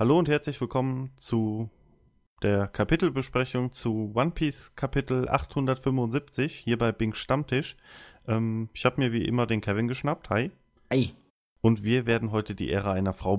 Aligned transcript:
Hallo 0.00 0.18
und 0.18 0.30
herzlich 0.30 0.58
willkommen 0.62 1.10
zu 1.18 1.68
der 2.42 2.68
Kapitelbesprechung 2.68 3.74
zu 3.74 4.14
One 4.14 4.30
Piece 4.30 4.74
Kapitel 4.74 5.28
875 5.28 6.56
hier 6.56 6.78
bei 6.78 6.90
Bing 6.90 7.12
Stammtisch. 7.12 7.76
Ähm, 8.26 8.70
ich 8.72 8.86
habe 8.86 8.98
mir 8.98 9.12
wie 9.12 9.26
immer 9.26 9.46
den 9.46 9.60
Kevin 9.60 9.88
geschnappt. 9.88 10.30
Hi. 10.30 10.52
Hi. 10.90 11.14
Und 11.60 11.84
wir 11.84 12.06
werden 12.06 12.32
heute 12.32 12.54
die 12.54 12.72
Ära 12.72 12.94
einer 12.94 13.12
Frau 13.12 13.38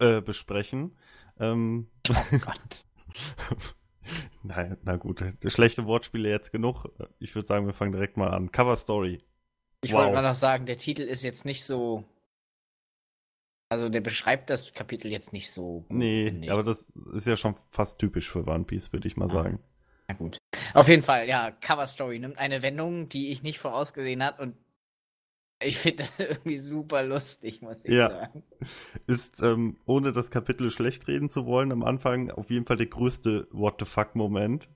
äh, 0.00 0.20
besprechen. 0.20 0.94
Ähm, 1.40 1.88
oh 2.10 2.36
Gott. 2.44 2.84
na, 4.42 4.76
na 4.84 4.96
gut, 4.96 5.24
schlechte 5.46 5.86
Wortspiele 5.86 6.28
jetzt 6.28 6.52
genug. 6.52 6.90
Ich 7.20 7.34
würde 7.34 7.48
sagen, 7.48 7.64
wir 7.64 7.72
fangen 7.72 7.92
direkt 7.92 8.18
mal 8.18 8.34
an. 8.34 8.52
Cover 8.52 8.76
Story. 8.76 9.24
Ich 9.80 9.94
wow. 9.94 10.00
wollte 10.00 10.12
mal 10.12 10.20
noch 10.20 10.34
sagen, 10.34 10.66
der 10.66 10.76
Titel 10.76 11.04
ist 11.04 11.22
jetzt 11.22 11.46
nicht 11.46 11.64
so. 11.64 12.04
Also 13.72 13.88
der 13.88 14.02
beschreibt 14.02 14.50
das 14.50 14.74
Kapitel 14.74 15.10
jetzt 15.10 15.32
nicht 15.32 15.50
so. 15.50 15.86
Nee, 15.88 16.30
nicht. 16.30 16.50
aber 16.50 16.62
das 16.62 16.92
ist 17.14 17.26
ja 17.26 17.38
schon 17.38 17.54
fast 17.70 17.98
typisch 17.98 18.30
für 18.30 18.46
One 18.46 18.64
Piece, 18.64 18.92
würde 18.92 19.08
ich 19.08 19.16
mal 19.16 19.30
ah. 19.30 19.44
sagen. 19.44 19.60
Na 20.08 20.14
gut. 20.14 20.36
Auf 20.74 20.88
jeden 20.88 21.02
Fall, 21.02 21.26
ja, 21.26 21.50
Cover 21.50 21.86
Story 21.86 22.18
nimmt 22.18 22.36
eine 22.36 22.60
Wendung, 22.60 23.08
die 23.08 23.30
ich 23.30 23.42
nicht 23.42 23.58
vorausgesehen 23.58 24.22
habe 24.22 24.42
und 24.42 24.56
ich 25.62 25.78
finde 25.78 26.02
das 26.02 26.18
irgendwie 26.18 26.58
super 26.58 27.02
lustig, 27.02 27.62
muss 27.62 27.82
ich 27.86 27.94
ja. 27.94 28.10
sagen. 28.10 28.42
Ist, 29.06 29.42
ähm, 29.42 29.78
ohne 29.86 30.12
das 30.12 30.30
Kapitel 30.30 30.70
schlecht 30.70 31.08
reden 31.08 31.30
zu 31.30 31.46
wollen, 31.46 31.72
am 31.72 31.82
Anfang 31.82 32.30
auf 32.30 32.50
jeden 32.50 32.66
Fall 32.66 32.76
der 32.76 32.88
größte 32.88 33.48
What 33.52 33.76
the 33.78 33.86
fuck-Moment. 33.86 34.68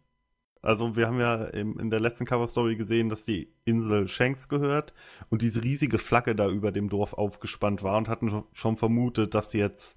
Also 0.66 0.97
wir 0.97 1.06
haben 1.06 1.20
ja 1.20 1.45
in 1.45 1.91
der 1.91 2.01
letzten 2.01 2.25
Cover-Story 2.25 2.75
gesehen, 2.75 3.09
dass 3.09 3.25
die 3.25 3.55
Insel 3.65 4.09
Shanks 4.09 4.48
gehört 4.48 4.95
und 5.30 5.41
diese 5.41 5.62
riesige 5.62 5.98
Flagge 5.98 6.34
da 6.34 6.48
über 6.48 6.73
dem 6.73 6.89
Dorf 6.89 7.12
aufgespannt 7.12 7.84
war 7.84 7.97
und 7.97 8.09
hatten 8.09 8.42
schon 8.52 8.77
vermutet, 8.77 9.34
dass 9.34 9.53
jetzt, 9.53 9.97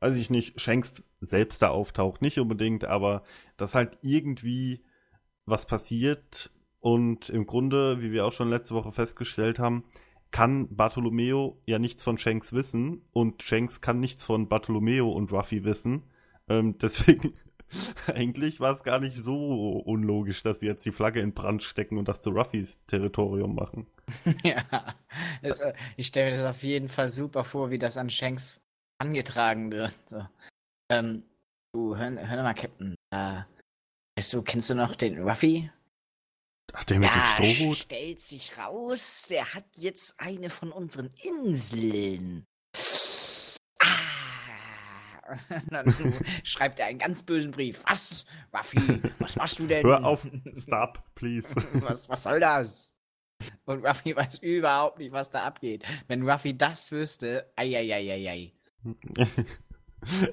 weiß 0.00 0.18
ich 0.18 0.28
nicht, 0.28 0.60
Shanks 0.60 1.02
selbst 1.22 1.62
da 1.62 1.70
auftaucht. 1.70 2.20
Nicht 2.20 2.38
unbedingt, 2.38 2.84
aber 2.84 3.22
dass 3.56 3.74
halt 3.74 3.96
irgendwie 4.02 4.84
was 5.46 5.64
passiert 5.64 6.50
und 6.80 7.30
im 7.30 7.46
Grunde, 7.46 8.02
wie 8.02 8.12
wir 8.12 8.26
auch 8.26 8.32
schon 8.32 8.50
letzte 8.50 8.74
Woche 8.74 8.92
festgestellt 8.92 9.58
haben, 9.58 9.84
kann 10.30 10.76
Bartolomeo 10.76 11.62
ja 11.66 11.78
nichts 11.78 12.02
von 12.02 12.18
Shanks 12.18 12.52
wissen 12.52 13.06
und 13.12 13.42
Shanks 13.42 13.80
kann 13.80 14.00
nichts 14.00 14.26
von 14.26 14.50
Bartolomeo 14.50 15.10
und 15.10 15.32
Ruffy 15.32 15.64
wissen. 15.64 16.02
Ähm, 16.46 16.76
deswegen, 16.82 17.32
eigentlich 18.14 18.60
war 18.60 18.74
es 18.74 18.82
gar 18.82 19.00
nicht 19.00 19.16
so 19.16 19.82
unlogisch, 19.84 20.42
dass 20.42 20.60
sie 20.60 20.66
jetzt 20.66 20.84
die 20.86 20.92
Flagge 20.92 21.20
in 21.20 21.32
Brand 21.32 21.62
stecken 21.62 21.98
und 21.98 22.08
das 22.08 22.20
zu 22.20 22.30
Ruffys 22.30 22.84
Territorium 22.86 23.54
machen. 23.54 23.86
ja, 24.44 24.64
das, 25.42 25.60
äh, 25.60 25.74
ich 25.96 26.08
stelle 26.08 26.30
mir 26.30 26.36
das 26.38 26.56
auf 26.56 26.62
jeden 26.62 26.88
Fall 26.88 27.08
super 27.10 27.44
vor, 27.44 27.70
wie 27.70 27.78
das 27.78 27.96
an 27.96 28.10
Shanks 28.10 28.60
angetragen 28.98 29.70
wird. 29.70 29.94
So. 30.10 30.26
Ähm, 30.90 31.22
du, 31.72 31.96
hör, 31.96 32.10
hör 32.10 32.42
mal, 32.42 32.54
Captain. 32.54 32.96
Äh, 33.10 33.42
weißt 34.16 34.32
du, 34.32 34.42
kennst 34.42 34.70
du 34.70 34.74
noch 34.74 34.96
den 34.96 35.22
Ruffy? 35.22 35.70
Ach, 36.72 36.84
der 36.84 37.00
mit 37.00 37.08
ja, 37.08 37.14
dem 37.14 37.56
Strohhut? 37.56 37.78
stellt 37.78 38.20
sich 38.20 38.56
raus, 38.56 39.26
der 39.28 39.54
hat 39.54 39.64
jetzt 39.74 40.14
eine 40.18 40.50
von 40.50 40.70
unseren 40.72 41.10
Inseln. 41.22 42.46
Dann 45.70 45.92
schreibt 46.44 46.80
er 46.80 46.86
einen 46.86 46.98
ganz 46.98 47.22
bösen 47.22 47.50
Brief. 47.50 47.82
Was? 47.88 48.24
Ruffy, 48.52 49.00
was 49.18 49.36
machst 49.36 49.58
du 49.58 49.66
denn? 49.66 49.84
Hör 49.84 50.04
auf, 50.04 50.26
stop, 50.54 51.02
please. 51.14 51.48
was, 51.74 52.08
was 52.08 52.22
soll 52.22 52.40
das? 52.40 52.96
Und 53.64 53.86
Ruffy 53.86 54.14
weiß 54.14 54.38
überhaupt 54.38 54.98
nicht, 54.98 55.12
was 55.12 55.30
da 55.30 55.44
abgeht. 55.44 55.84
Wenn 56.08 56.28
Ruffy 56.28 56.56
das 56.56 56.92
wüsste, 56.92 57.50
eieieiei. 57.56 58.52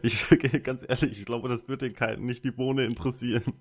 Ich 0.02 0.20
sage 0.20 0.62
ganz 0.62 0.86
ehrlich, 0.88 1.20
ich 1.20 1.26
glaube, 1.26 1.50
das 1.50 1.68
wird 1.68 1.82
den 1.82 1.94
Kalten 1.94 2.26
nicht 2.26 2.46
die 2.46 2.52
Bohne 2.52 2.86
interessieren. 2.86 3.54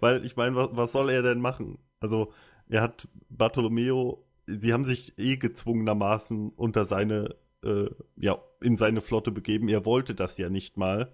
Weil 0.00 0.24
ich 0.26 0.36
meine, 0.36 0.56
was, 0.56 0.68
was 0.72 0.92
soll 0.92 1.08
er 1.08 1.22
denn 1.22 1.40
machen? 1.40 1.78
Also, 2.00 2.32
er 2.68 2.82
hat 2.82 3.08
Bartolomeo, 3.30 4.26
sie 4.46 4.72
haben 4.72 4.84
sich 4.84 5.18
eh 5.18 5.36
gezwungenermaßen 5.36 6.50
unter 6.50 6.86
seine, 6.86 7.36
äh, 7.64 7.88
ja, 8.16 8.38
in 8.60 8.76
seine 8.76 9.00
Flotte 9.00 9.30
begeben. 9.30 9.68
Er 9.68 9.84
wollte 9.84 10.14
das 10.14 10.38
ja 10.38 10.48
nicht 10.48 10.76
mal. 10.76 11.12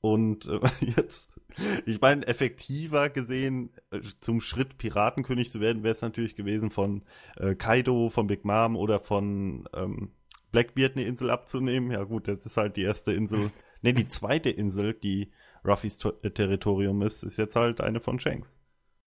Und 0.00 0.46
äh, 0.46 0.60
jetzt, 0.96 1.40
ich 1.84 2.00
meine, 2.00 2.26
effektiver 2.26 3.10
gesehen, 3.10 3.70
äh, 3.90 4.00
zum 4.20 4.40
Schritt 4.40 4.78
Piratenkönig 4.78 5.50
zu 5.50 5.60
werden, 5.60 5.82
wäre 5.82 5.94
es 5.94 6.02
natürlich 6.02 6.36
gewesen 6.36 6.70
von 6.70 7.02
äh, 7.36 7.54
Kaido, 7.54 8.08
von 8.08 8.26
Big 8.26 8.44
Mom 8.44 8.76
oder 8.76 9.00
von 9.00 9.68
ähm, 9.74 10.12
Blackbeard 10.52 10.96
eine 10.96 11.04
Insel 11.04 11.30
abzunehmen. 11.30 11.90
Ja 11.90 12.04
gut, 12.04 12.28
das 12.28 12.44
ist 12.46 12.56
halt 12.56 12.76
die 12.76 12.82
erste 12.82 13.12
Insel. 13.12 13.50
ne, 13.82 13.92
die 13.92 14.08
zweite 14.08 14.50
Insel, 14.50 14.94
die 14.94 15.32
Ruffys 15.64 15.98
äh, 16.22 16.30
Territorium 16.30 17.02
ist, 17.02 17.22
ist 17.22 17.36
jetzt 17.36 17.56
halt 17.56 17.80
eine 17.80 18.00
von 18.00 18.18
Shanks. 18.18 18.58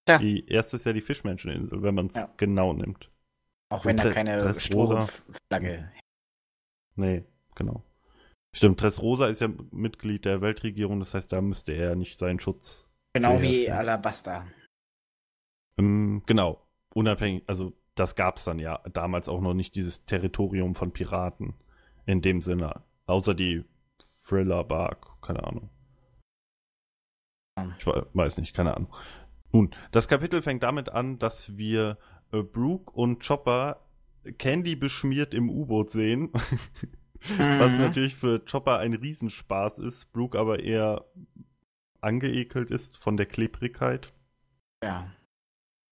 Ja. 0.08 0.18
Die 0.18 0.48
erste 0.48 0.76
ist 0.76 0.86
ja 0.86 0.94
die 0.94 1.02
Fischmenscheninsel, 1.02 1.82
wenn 1.82 1.96
man 1.96 2.08
es 2.08 2.16
ja. 2.16 2.30
genau 2.38 2.74
nimmt. 2.74 3.10
Auch 3.70 3.86
wenn 3.86 3.98
da 3.98 4.12
keine 4.12 4.54
Strohflagge. 4.54 5.92
Nee, 6.96 7.24
genau. 7.56 7.84
Stimmt, 8.56 8.82
Dressrosa 8.82 9.28
ist 9.28 9.42
ja 9.42 9.50
Mitglied 9.72 10.26
der 10.26 10.42
Weltregierung, 10.42 11.00
das 11.00 11.14
heißt, 11.14 11.32
da 11.32 11.42
müsste 11.42 11.74
er 11.74 11.96
nicht 11.96 12.20
seinen 12.20 12.40
Schutz. 12.40 12.88
Genau 13.14 13.42
wie 13.42 13.70
Alabasta. 13.70 14.46
Ähm, 15.78 16.24
genau. 16.26 16.66
Unabhängig, 16.94 17.44
also 17.48 17.74
das 17.96 18.16
gab 18.16 18.38
es 18.38 18.44
dann 18.44 18.60
ja 18.60 18.80
damals 18.92 19.28
auch 19.28 19.42
noch 19.42 19.54
nicht, 19.54 19.76
dieses 19.76 20.06
Territorium 20.06 20.76
von 20.76 20.92
Piraten. 20.92 21.56
In 22.06 22.22
dem 22.22 22.42
Sinne. 22.42 22.84
Außer 23.06 23.34
die 23.34 23.64
Thriller 24.26 24.64
Bark, 24.64 25.08
keine 25.22 25.44
Ahnung. 25.44 25.70
Ich 27.78 27.86
weiß 27.86 28.38
nicht, 28.38 28.54
keine 28.54 28.76
Ahnung. 28.76 28.94
Nun, 29.52 29.74
das 29.92 30.08
Kapitel 30.08 30.42
fängt 30.42 30.64
damit 30.64 30.90
an, 30.90 31.20
dass 31.20 31.56
wir 31.58 31.98
äh, 32.32 32.42
Brooke 32.42 32.92
und 32.92 33.26
Chopper 33.26 33.80
Candy 34.38 34.76
beschmiert 34.76 35.34
im 35.34 35.50
U-Boot 35.50 35.92
sehen. 35.92 36.32
Was 37.38 37.72
mhm. 37.72 37.78
natürlich 37.78 38.16
für 38.16 38.40
Chopper 38.40 38.80
ein 38.80 38.94
Riesenspaß 38.94 39.80
ist, 39.80 40.12
Brooke 40.12 40.38
aber 40.38 40.60
eher 40.60 41.06
angeekelt 42.02 42.70
ist 42.70 42.98
von 42.98 43.18
der 43.18 43.26
Klebrigkeit. 43.26 44.14
Ja. 44.84 45.10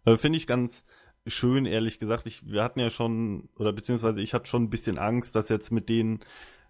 Äh, 0.06 0.18
Finde 0.18 0.38
ich 0.38 0.47
ganz 0.47 0.86
schön, 1.25 1.66
ehrlich 1.66 2.00
gesagt. 2.00 2.28
Ich, 2.28 2.46
wir 2.52 2.64
hatten 2.64 2.80
ja 2.80 2.90
schon, 2.90 3.50
oder 3.56 3.72
beziehungsweise 3.72 4.22
ich 4.22 4.34
hatte 4.34 4.47
schon 4.47 4.64
ein 4.64 4.69
bisschen 4.69 4.97
Angst, 4.97 5.36
dass 5.36 5.50
jetzt 5.50 5.72
mit 5.72 5.88
denen, 5.90 6.19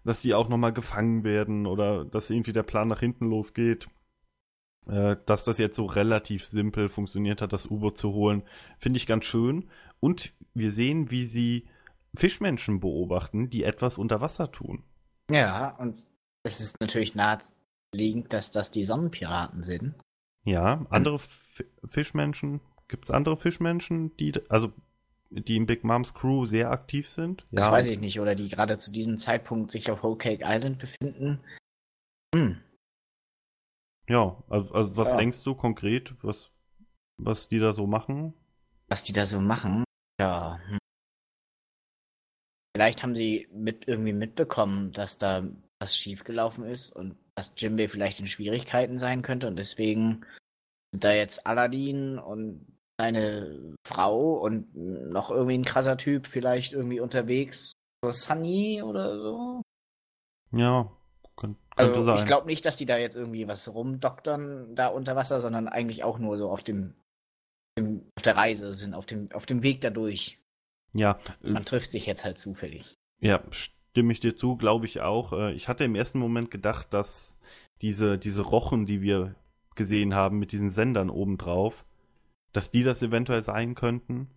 dass 0.04 0.22
die 0.22 0.34
auch 0.34 0.48
nochmal 0.48 0.72
gefangen 0.72 1.24
werden 1.24 1.66
oder 1.66 2.04
dass 2.04 2.30
irgendwie 2.30 2.52
der 2.52 2.62
Plan 2.62 2.88
nach 2.88 3.00
hinten 3.00 3.28
losgeht. 3.28 3.88
Äh, 4.86 5.16
dass 5.26 5.44
das 5.44 5.58
jetzt 5.58 5.76
so 5.76 5.86
relativ 5.86 6.44
simpel 6.44 6.88
funktioniert 6.88 7.40
hat, 7.40 7.52
das 7.52 7.66
U-Boot 7.66 7.96
zu 7.96 8.12
holen, 8.12 8.42
finde 8.78 8.96
ich 8.96 9.06
ganz 9.06 9.24
schön. 9.24 9.70
Und 10.00 10.34
wir 10.54 10.72
sehen, 10.72 11.10
wie 11.10 11.24
sie 11.24 11.68
Fischmenschen 12.16 12.80
beobachten, 12.80 13.50
die 13.50 13.64
etwas 13.64 13.98
unter 13.98 14.20
Wasser 14.20 14.52
tun. 14.52 14.84
Ja, 15.30 15.76
und 15.76 16.02
es 16.42 16.60
ist 16.60 16.80
natürlich 16.80 17.14
naheliegend, 17.14 18.32
dass 18.32 18.50
das 18.50 18.70
die 18.70 18.82
Sonnenpiraten 18.82 19.62
sind. 19.62 19.94
Ja, 20.44 20.84
andere 20.90 21.16
F 21.16 21.64
Fischmenschen 21.84 22.60
Gibt 22.92 23.04
es 23.04 23.10
andere 23.10 23.38
Fischmenschen, 23.38 24.14
die, 24.18 24.34
also 24.50 24.70
die 25.30 25.56
in 25.56 25.64
Big 25.64 25.82
Moms 25.82 26.12
Crew 26.12 26.44
sehr 26.44 26.70
aktiv 26.70 27.08
sind? 27.08 27.46
Das 27.50 27.64
ja. 27.64 27.72
weiß 27.72 27.86
ich 27.88 27.98
nicht, 27.98 28.20
oder 28.20 28.34
die 28.34 28.50
gerade 28.50 28.76
zu 28.76 28.92
diesem 28.92 29.16
Zeitpunkt 29.16 29.70
sich 29.70 29.90
auf 29.90 30.02
Whole 30.02 30.18
Cake 30.18 30.44
Island 30.44 30.78
befinden. 30.78 31.42
Hm. 32.34 32.60
Ja, 34.10 34.44
also, 34.50 34.74
also 34.74 34.96
was 34.98 35.08
ja. 35.08 35.16
denkst 35.16 35.42
du 35.42 35.54
konkret, 35.54 36.14
was, 36.22 36.50
was 37.16 37.48
die 37.48 37.60
da 37.60 37.72
so 37.72 37.86
machen? 37.86 38.34
Was 38.88 39.04
die 39.04 39.14
da 39.14 39.24
so 39.24 39.40
machen? 39.40 39.84
Ja. 40.20 40.60
Hm. 40.66 40.78
Vielleicht 42.74 43.02
haben 43.02 43.14
sie 43.14 43.48
mit 43.52 43.86
irgendwie 43.86 44.12
mitbekommen, 44.12 44.92
dass 44.92 45.18
da 45.18 45.44
was 45.78 45.96
schiefgelaufen 45.96 46.64
ist 46.64 46.90
und 46.90 47.16
dass 47.34 47.54
Jimbei 47.56 47.88
vielleicht 47.88 48.20
in 48.20 48.26
Schwierigkeiten 48.26 48.98
sein 48.98 49.22
könnte 49.22 49.46
und 49.46 49.56
deswegen 49.56 50.24
sind 50.92 51.04
da 51.04 51.12
jetzt 51.12 51.46
Aladdin 51.46 52.18
und 52.18 52.66
seine 52.98 53.74
Frau 53.86 54.34
und 54.34 54.74
noch 54.74 55.30
irgendwie 55.30 55.58
ein 55.58 55.64
krasser 55.64 55.96
Typ 55.96 56.26
vielleicht 56.26 56.72
irgendwie 56.72 57.00
unterwegs. 57.00 57.72
So 58.04 58.12
Sunny 58.12 58.82
oder 58.82 59.20
so. 59.20 59.62
Ja, 60.52 60.90
könnte, 61.36 61.58
könnte 61.76 61.94
also, 61.94 62.04
sein. 62.04 62.16
Ich 62.16 62.26
glaube 62.26 62.46
nicht, 62.46 62.64
dass 62.64 62.76
die 62.76 62.86
da 62.86 62.98
jetzt 62.98 63.16
irgendwie 63.16 63.48
was 63.48 63.72
rumdoktern 63.72 64.74
da 64.74 64.88
unter 64.88 65.16
Wasser, 65.16 65.40
sondern 65.40 65.68
eigentlich 65.68 66.04
auch 66.04 66.18
nur 66.18 66.36
so 66.36 66.50
auf 66.50 66.62
dem, 66.62 66.94
dem 67.78 68.06
auf 68.16 68.22
der 68.22 68.36
Reise 68.36 68.72
sind, 68.74 68.94
auf 68.94 69.06
dem, 69.06 69.26
auf 69.32 69.46
dem 69.46 69.62
Weg 69.62 69.80
dadurch. 69.80 70.38
Ja. 70.92 71.18
Man 71.42 71.64
trifft 71.64 71.90
sich 71.90 72.06
jetzt 72.06 72.24
halt 72.24 72.38
zufällig. 72.38 72.94
Ja, 73.20 73.42
stimme 73.50 74.12
ich 74.12 74.20
dir 74.20 74.34
zu, 74.34 74.56
glaube 74.56 74.86
ich 74.86 75.00
auch. 75.00 75.32
Äh, 75.32 75.52
ich 75.54 75.68
hatte 75.68 75.84
im 75.84 75.94
ersten 75.94 76.18
Moment 76.18 76.50
gedacht, 76.50 76.92
dass 76.92 77.38
diese, 77.80 78.18
diese 78.18 78.42
Rochen, 78.42 78.86
die 78.86 79.02
wir 79.02 79.34
gesehen 79.74 80.14
haben 80.14 80.38
mit 80.38 80.52
diesen 80.52 80.70
Sendern 80.70 81.10
obendrauf, 81.10 81.84
dass 82.52 82.70
die 82.70 82.82
das 82.82 83.02
eventuell 83.02 83.42
sein 83.42 83.74
könnten. 83.74 84.28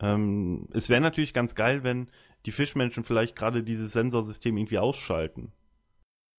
Ähm, 0.00 0.68
es 0.72 0.88
wäre 0.88 1.00
natürlich 1.00 1.32
ganz 1.32 1.54
geil, 1.54 1.82
wenn 1.82 2.08
die 2.44 2.52
Fischmenschen 2.52 3.04
vielleicht 3.04 3.34
gerade 3.34 3.62
dieses 3.62 3.92
Sensorsystem 3.92 4.56
irgendwie 4.56 4.78
ausschalten. 4.78 5.52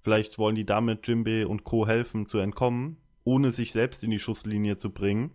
Vielleicht 0.04 0.38
wollen 0.38 0.56
die 0.56 0.66
damit 0.66 1.08
Jimbe 1.08 1.48
und 1.48 1.64
Co. 1.64 1.88
helfen 1.88 2.28
zu 2.28 2.38
entkommen, 2.38 2.98
ohne 3.24 3.52
sich 3.52 3.72
selbst 3.72 4.04
in 4.04 4.12
die 4.12 4.20
Schusslinie 4.20 4.78
zu 4.78 4.92
bringen. 4.92 5.32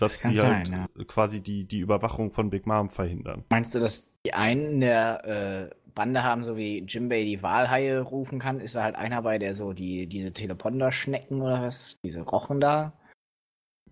Dass 0.00 0.22
Kann 0.22 0.32
sie 0.34 0.40
halt 0.40 0.66
sein, 0.66 0.88
quasi 1.06 1.40
die, 1.40 1.64
die 1.64 1.78
Überwachung 1.78 2.30
von 2.30 2.50
Big 2.50 2.66
Mom 2.66 2.90
verhindern. 2.90 3.44
Meinst 3.50 3.74
du, 3.74 3.80
dass 3.80 4.12
die 4.24 4.32
einen 4.32 4.66
in 4.72 4.80
der 4.80 5.24
äh, 5.24 5.74
Bande 5.94 6.22
haben, 6.22 6.44
so 6.44 6.56
wie 6.56 6.84
Jimbei 6.88 7.24
die 7.24 7.42
Walhaie 7.42 7.98
rufen 7.98 8.38
kann? 8.38 8.60
Ist 8.60 8.76
da 8.76 8.82
halt 8.82 8.96
einer 8.96 9.22
bei, 9.22 9.38
der 9.38 9.54
so 9.54 9.72
die, 9.72 10.06
diese 10.06 10.32
Teleponder-Schnecken 10.32 11.40
oder 11.42 11.62
was, 11.62 11.98
diese 12.02 12.22
Rochen 12.22 12.60
da 12.60 12.92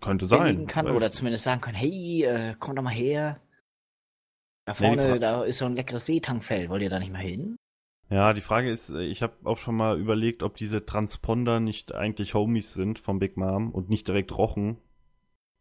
Könnte 0.01 0.27
sein. 0.27 0.65
kann? 0.65 0.87
Oder 0.87 1.11
zumindest 1.11 1.43
sagen 1.43 1.61
kann, 1.61 1.75
hey, 1.75 2.23
äh, 2.23 2.55
komm 2.59 2.75
doch 2.75 2.83
mal 2.83 2.89
her. 2.93 3.39
Da 4.65 4.73
Nee, 4.73 4.77
vorne, 4.87 5.01
Fra- 5.01 5.19
da 5.19 5.43
ist 5.43 5.57
so 5.57 5.65
ein 5.65 5.75
leckeres 5.75 6.05
Seetankfeld. 6.05 6.69
Wollt 6.69 6.81
ihr 6.81 6.89
da 6.89 6.99
nicht 6.99 7.11
mal 7.11 7.19
hin? 7.19 7.55
Ja, 8.09 8.33
die 8.33 8.41
Frage 8.41 8.71
ist, 8.71 8.89
äh, 8.89 9.03
ich 9.03 9.21
habe 9.21 9.33
auch 9.43 9.57
schon 9.57 9.75
mal 9.75 9.99
überlegt, 9.99 10.41
ob 10.41 10.55
diese 10.55 10.85
Transponder 10.85 11.59
nicht 11.59 11.93
eigentlich 11.93 12.33
Homies 12.33 12.73
sind 12.73 12.97
von 12.97 13.19
Big 13.19 13.37
Mom 13.37 13.71
und 13.71 13.89
nicht 13.89 14.07
direkt 14.07 14.35
Rochen. 14.37 14.77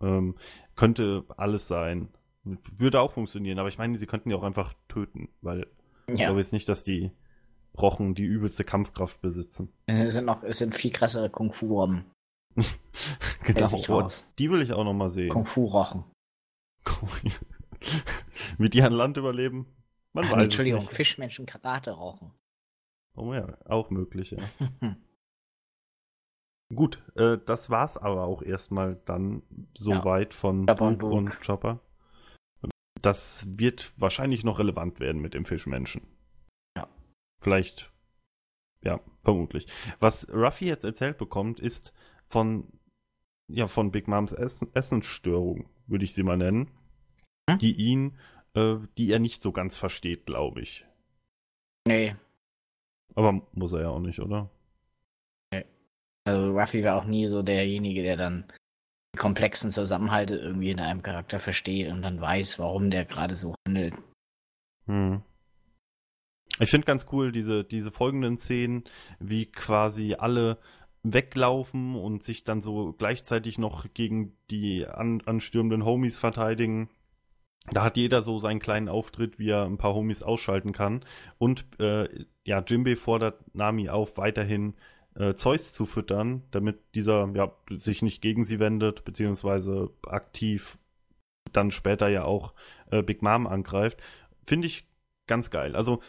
Ähm, 0.01 0.37
könnte 0.77 1.25
alles 1.37 1.69
sein. 1.69 2.09
Würde 2.77 3.01
auch 3.01 3.13
funktionieren, 3.13 3.59
aber 3.59 3.69
ich 3.69 3.79
meine, 3.79 3.99
sie 3.99 4.07
könnten 4.07 4.31
ja 4.31 4.37
auch 4.37 4.43
einfach 4.43 4.75
töten, 4.89 5.29
weil 5.43 5.67
ich 6.07 6.19
Ja. 6.19 6.27
glaube 6.27 6.41
jetzt 6.41 6.53
nicht, 6.53 6.69
dass 6.69 6.85
die 6.85 7.11
Rochen 7.77 8.15
die 8.15 8.25
übelste 8.25 8.65
Kampfkraft 8.65 9.21
besitzen. 9.21 9.73
Es 9.87 10.15
sind 10.15 10.25
noch, 10.25 10.43
es 10.43 10.59
sind 10.59 10.75
viel 10.75 10.91
krassere 10.91 11.31
Kung-Fu-Robben. 11.31 12.05
genau. 13.45 13.69
sich 13.69 13.89
Oh, 13.91 14.07
die 14.39 14.51
will 14.51 14.63
ich 14.63 14.73
auch 14.73 14.85
noch 14.85 14.95
mal 14.95 15.11
sehen. 15.11 15.29
Kung-Fu-Rochen. 15.31 16.05
Mit 18.59 18.75
die 18.75 18.83
an 18.83 18.93
Land 18.93 19.17
überleben? 19.17 19.67
Man 20.13 20.25
Ah, 20.27 20.33
weiß 20.33 20.45
Entschuldigung, 20.45 20.81
nicht. 20.81 20.93
Fischmenschen 20.95 21.47
Karate-Rochen. 21.47 22.33
Oh 23.15 23.35
ja, 23.35 23.47
auch 23.67 23.91
möglich, 23.91 24.31
ja. 24.31 24.39
Gut, 26.75 27.03
äh, 27.17 27.39
das 27.45 27.71
war's 27.71 27.97
aber 27.97 28.25
auch 28.25 28.43
erstmal 28.43 28.97
dann 29.07 29.43
soweit 29.75 30.35
von 30.35 30.67
Chopper 30.67 30.85
und 30.85 31.03
Duke 31.03 31.15
und. 31.15 31.41
Chopper. 31.41 31.81
Das 33.01 33.47
wird 33.49 33.93
wahrscheinlich 33.99 34.45
noch 34.45 34.59
relevant 34.59 35.01
werden 35.01 35.23
mit 35.23 35.33
dem 35.33 35.45
Fischmenschen. 35.45 36.03
Ja. 36.77 36.89
Vielleicht, 37.41 37.93
ja, 38.83 39.01
vermutlich. 39.23 39.67
Was 40.01 40.29
Ruffy 40.33 40.67
jetzt 40.67 40.85
erzählt 40.85 41.17
bekommt, 41.17 41.61
ist 41.61 41.95
von, 42.27 42.71
ja, 43.49 43.67
von 43.67 43.91
Big 43.93 44.09
Moms 44.09 44.33
Essen 44.33 44.69
Essensstörung, 44.75 45.71
würde 45.87 46.05
ich 46.05 46.13
sie 46.13 46.25
mal 46.25 46.37
nennen, 46.37 46.71
Hm? 47.49 47.59
die 47.59 47.73
ihn, 47.81 48.19
äh, 48.55 48.77
die 48.99 49.11
er 49.11 49.21
nicht 49.21 49.43
so 49.43 49.53
ganz 49.53 49.77
versteht, 49.77 50.27
glaube 50.27 50.61
ich. 50.61 50.85
nee, 51.87 52.15
Aber 53.15 53.47
muss 53.53 53.73
er 53.73 53.83
ja 53.83 53.89
auch 53.89 54.01
nicht, 54.01 54.19
oder? 54.21 54.51
Also 56.29 56.53
Ruffy 56.53 56.85
war 56.85 56.97
auch 56.97 57.05
nie 57.05 57.27
so 57.27 57.43
derjenige, 57.43 58.03
der 58.03 58.17
dann 58.17 58.45
die 59.15 59.19
komplexen 59.19 59.71
Zusammenhalte 59.71 60.37
irgendwie 60.37 60.71
in 60.71 60.81
einem 60.81 61.03
Charakter 61.03 61.41
versteht 61.41 61.91
und 61.91 62.03
dann 62.03 62.21
weiß, 62.21 62.59
warum 62.59 62.91
der 62.91 63.05
gerade 63.05 63.37
so 63.37 63.55
handelt. 63.67 63.95
Hm. 64.87 65.23
Ich 66.61 66.71
finde 66.71 66.87
ganz 66.87 67.07
cool 67.13 67.33
diese, 67.33 67.65
diese 67.65 67.91
folgenden 67.93 68.37
Szenen, 68.39 68.85
wie 69.21 69.47
quasi 69.47 70.17
alle 70.19 70.59
weglaufen 71.03 71.95
und 71.95 72.25
sich 72.25 72.45
dann 72.45 72.61
so 72.61 72.93
gleichzeitig 72.93 73.59
noch 73.59 73.87
gegen 73.95 74.37
die 74.51 74.87
an, 74.87 75.23
anstürmenden 75.25 75.85
Homies 75.85 76.19
verteidigen. 76.19 76.91
Da 77.71 77.85
hat 77.85 77.97
jeder 77.97 78.23
so 78.23 78.41
seinen 78.41 78.61
kleinen 78.61 78.89
Auftritt, 78.89 79.39
wie 79.39 79.51
er 79.51 79.65
ein 79.65 79.79
paar 79.79 79.95
Homies 79.95 80.23
ausschalten 80.23 80.73
kann. 80.73 81.05
Und 81.39 81.67
äh, 81.79 82.09
ja, 82.45 82.63
Jimbei 82.67 82.97
fordert 82.97 83.55
Nami 83.55 83.89
auf, 83.89 84.17
weiterhin 84.17 84.75
äh, 85.19 85.35
Zeus 85.35 85.75
zu 85.75 85.85
füttern, 85.85 86.45
damit 86.51 86.79
dieser 86.95 87.29
ja, 87.35 87.53
sich 87.71 88.03
nicht 88.03 88.23
gegen 88.23 88.45
sie 88.45 88.61
wendet, 88.61 89.05
beziehungsweise 89.05 89.91
aktiv 90.07 90.79
dann 91.53 91.71
später 91.71 92.09
ja 92.09 92.25
auch 92.25 92.55
äh, 92.91 93.03
Big 93.03 93.23
Mom 93.23 93.47
angreift. 93.47 93.99
Finde 94.45 94.69
ich 94.69 94.87
ganz 95.27 95.51
geil. 95.51 95.75
Also 95.77 96.01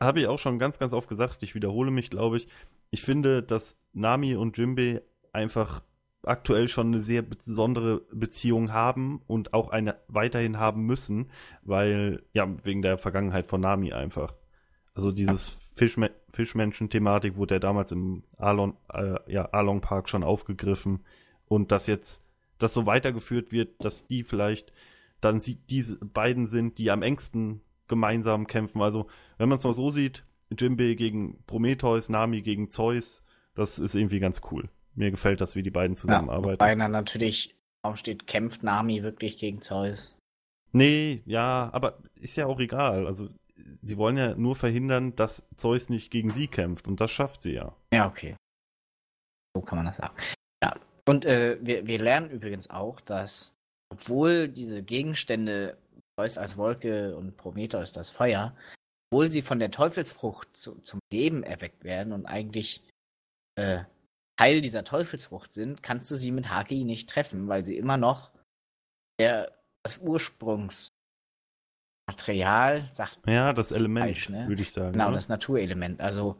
habe 0.00 0.20
ich 0.20 0.26
auch 0.26 0.38
schon 0.38 0.58
ganz, 0.58 0.78
ganz 0.78 0.92
oft 0.92 1.08
gesagt, 1.08 1.42
ich 1.42 1.54
wiederhole 1.54 1.90
mich, 1.90 2.10
glaube 2.10 2.36
ich. 2.36 2.48
Ich 2.90 3.02
finde, 3.02 3.42
dass 3.42 3.78
Nami 3.92 4.34
und 4.36 4.56
Jimbei 4.58 5.02
einfach 5.32 5.82
aktuell 6.22 6.68
schon 6.68 6.88
eine 6.88 7.02
sehr 7.02 7.22
besondere 7.22 8.00
Beziehung 8.12 8.72
haben 8.72 9.22
und 9.26 9.54
auch 9.54 9.70
eine 9.70 9.96
weiterhin 10.08 10.58
haben 10.58 10.84
müssen, 10.84 11.30
weil, 11.62 12.22
ja, 12.32 12.48
wegen 12.64 12.82
der 12.82 12.98
Vergangenheit 12.98 13.46
von 13.46 13.60
Nami 13.60 13.92
einfach. 13.92 14.34
Also 14.96 15.12
dieses 15.12 15.58
Fischme 15.74 16.10
Fischmenschen-Thematik 16.30 17.36
wurde 17.36 17.56
ja 17.56 17.58
damals 17.58 17.92
im 17.92 18.24
Alon, 18.38 18.76
äh, 18.92 19.16
ja, 19.30 19.44
Along 19.52 19.82
Park 19.82 20.08
schon 20.08 20.24
aufgegriffen 20.24 21.04
und 21.48 21.70
dass 21.70 21.86
jetzt 21.86 22.24
das 22.58 22.72
so 22.72 22.86
weitergeführt 22.86 23.52
wird, 23.52 23.84
dass 23.84 24.06
die 24.06 24.24
vielleicht 24.24 24.72
dann 25.20 25.38
sie, 25.40 25.56
diese 25.56 25.98
beiden 25.98 26.46
sind, 26.46 26.78
die 26.78 26.90
am 26.90 27.02
engsten 27.02 27.60
gemeinsam 27.88 28.46
kämpfen. 28.46 28.80
Also, 28.80 29.06
wenn 29.36 29.50
man 29.50 29.58
es 29.58 29.64
mal 29.64 29.74
so 29.74 29.90
sieht, 29.90 30.24
Jimbei 30.58 30.94
gegen 30.94 31.44
Prometheus, 31.46 32.08
Nami 32.08 32.40
gegen 32.40 32.70
Zeus, 32.70 33.22
das 33.54 33.78
ist 33.78 33.94
irgendwie 33.94 34.20
ganz 34.20 34.40
cool. 34.50 34.70
Mir 34.94 35.10
gefällt 35.10 35.42
das, 35.42 35.56
wie 35.56 35.62
die 35.62 35.70
beiden 35.70 35.94
zusammenarbeiten. 35.94 36.60
Wobei 36.60 36.74
dann 36.74 36.92
natürlich 36.92 37.54
auch 37.82 37.98
steht, 37.98 38.26
kämpft 38.26 38.62
Nami 38.62 39.02
wirklich 39.02 39.36
gegen 39.36 39.60
Zeus. 39.60 40.18
Nee, 40.72 41.22
ja, 41.26 41.68
aber 41.72 41.98
ist 42.14 42.36
ja 42.36 42.46
auch 42.46 42.60
egal. 42.60 43.06
Also, 43.06 43.28
sie 43.82 43.96
wollen 43.96 44.16
ja 44.16 44.34
nur 44.34 44.56
verhindern, 44.56 45.16
dass 45.16 45.42
Zeus 45.56 45.88
nicht 45.88 46.10
gegen 46.10 46.32
sie 46.32 46.48
kämpft. 46.48 46.86
Und 46.86 47.00
das 47.00 47.10
schafft 47.10 47.42
sie 47.42 47.54
ja. 47.54 47.74
Ja, 47.92 48.06
okay. 48.08 48.36
So 49.54 49.62
kann 49.62 49.78
man 49.78 49.86
das 49.86 49.96
sagen. 49.96 50.14
Ja. 50.62 50.78
Und 51.08 51.24
äh, 51.24 51.58
wir, 51.60 51.86
wir 51.86 51.98
lernen 51.98 52.30
übrigens 52.30 52.68
auch, 52.70 53.00
dass, 53.00 53.54
obwohl 53.92 54.48
diese 54.48 54.82
Gegenstände, 54.82 55.78
Zeus 56.18 56.38
als 56.38 56.56
Wolke 56.56 57.16
und 57.16 57.36
Prometheus 57.36 57.92
das 57.92 58.10
Feuer, 58.10 58.56
obwohl 59.10 59.30
sie 59.30 59.42
von 59.42 59.58
der 59.58 59.70
Teufelsfrucht 59.70 60.56
zu, 60.56 60.80
zum 60.80 61.00
Leben 61.12 61.42
erweckt 61.42 61.84
werden 61.84 62.12
und 62.12 62.26
eigentlich 62.26 62.82
äh, 63.56 63.84
Teil 64.38 64.60
dieser 64.60 64.84
Teufelsfrucht 64.84 65.52
sind, 65.52 65.82
kannst 65.82 66.10
du 66.10 66.16
sie 66.16 66.30
mit 66.30 66.48
Haki 66.48 66.84
nicht 66.84 67.08
treffen, 67.08 67.48
weil 67.48 67.64
sie 67.64 67.76
immer 67.76 67.96
noch 67.96 68.32
der, 69.18 69.52
das 69.82 70.00
Ursprungsmaterial, 72.28 72.90
sagt 72.92 73.18
Ja, 73.26 73.52
das 73.52 73.72
Element, 73.72 74.06
Falsch, 74.06 74.28
ne? 74.28 74.48
würde 74.48 74.62
ich 74.62 74.72
sagen. 74.72 74.92
Genau, 74.92 75.06
oder? 75.06 75.14
das 75.14 75.28
Naturelement. 75.28 76.00
Also 76.00 76.38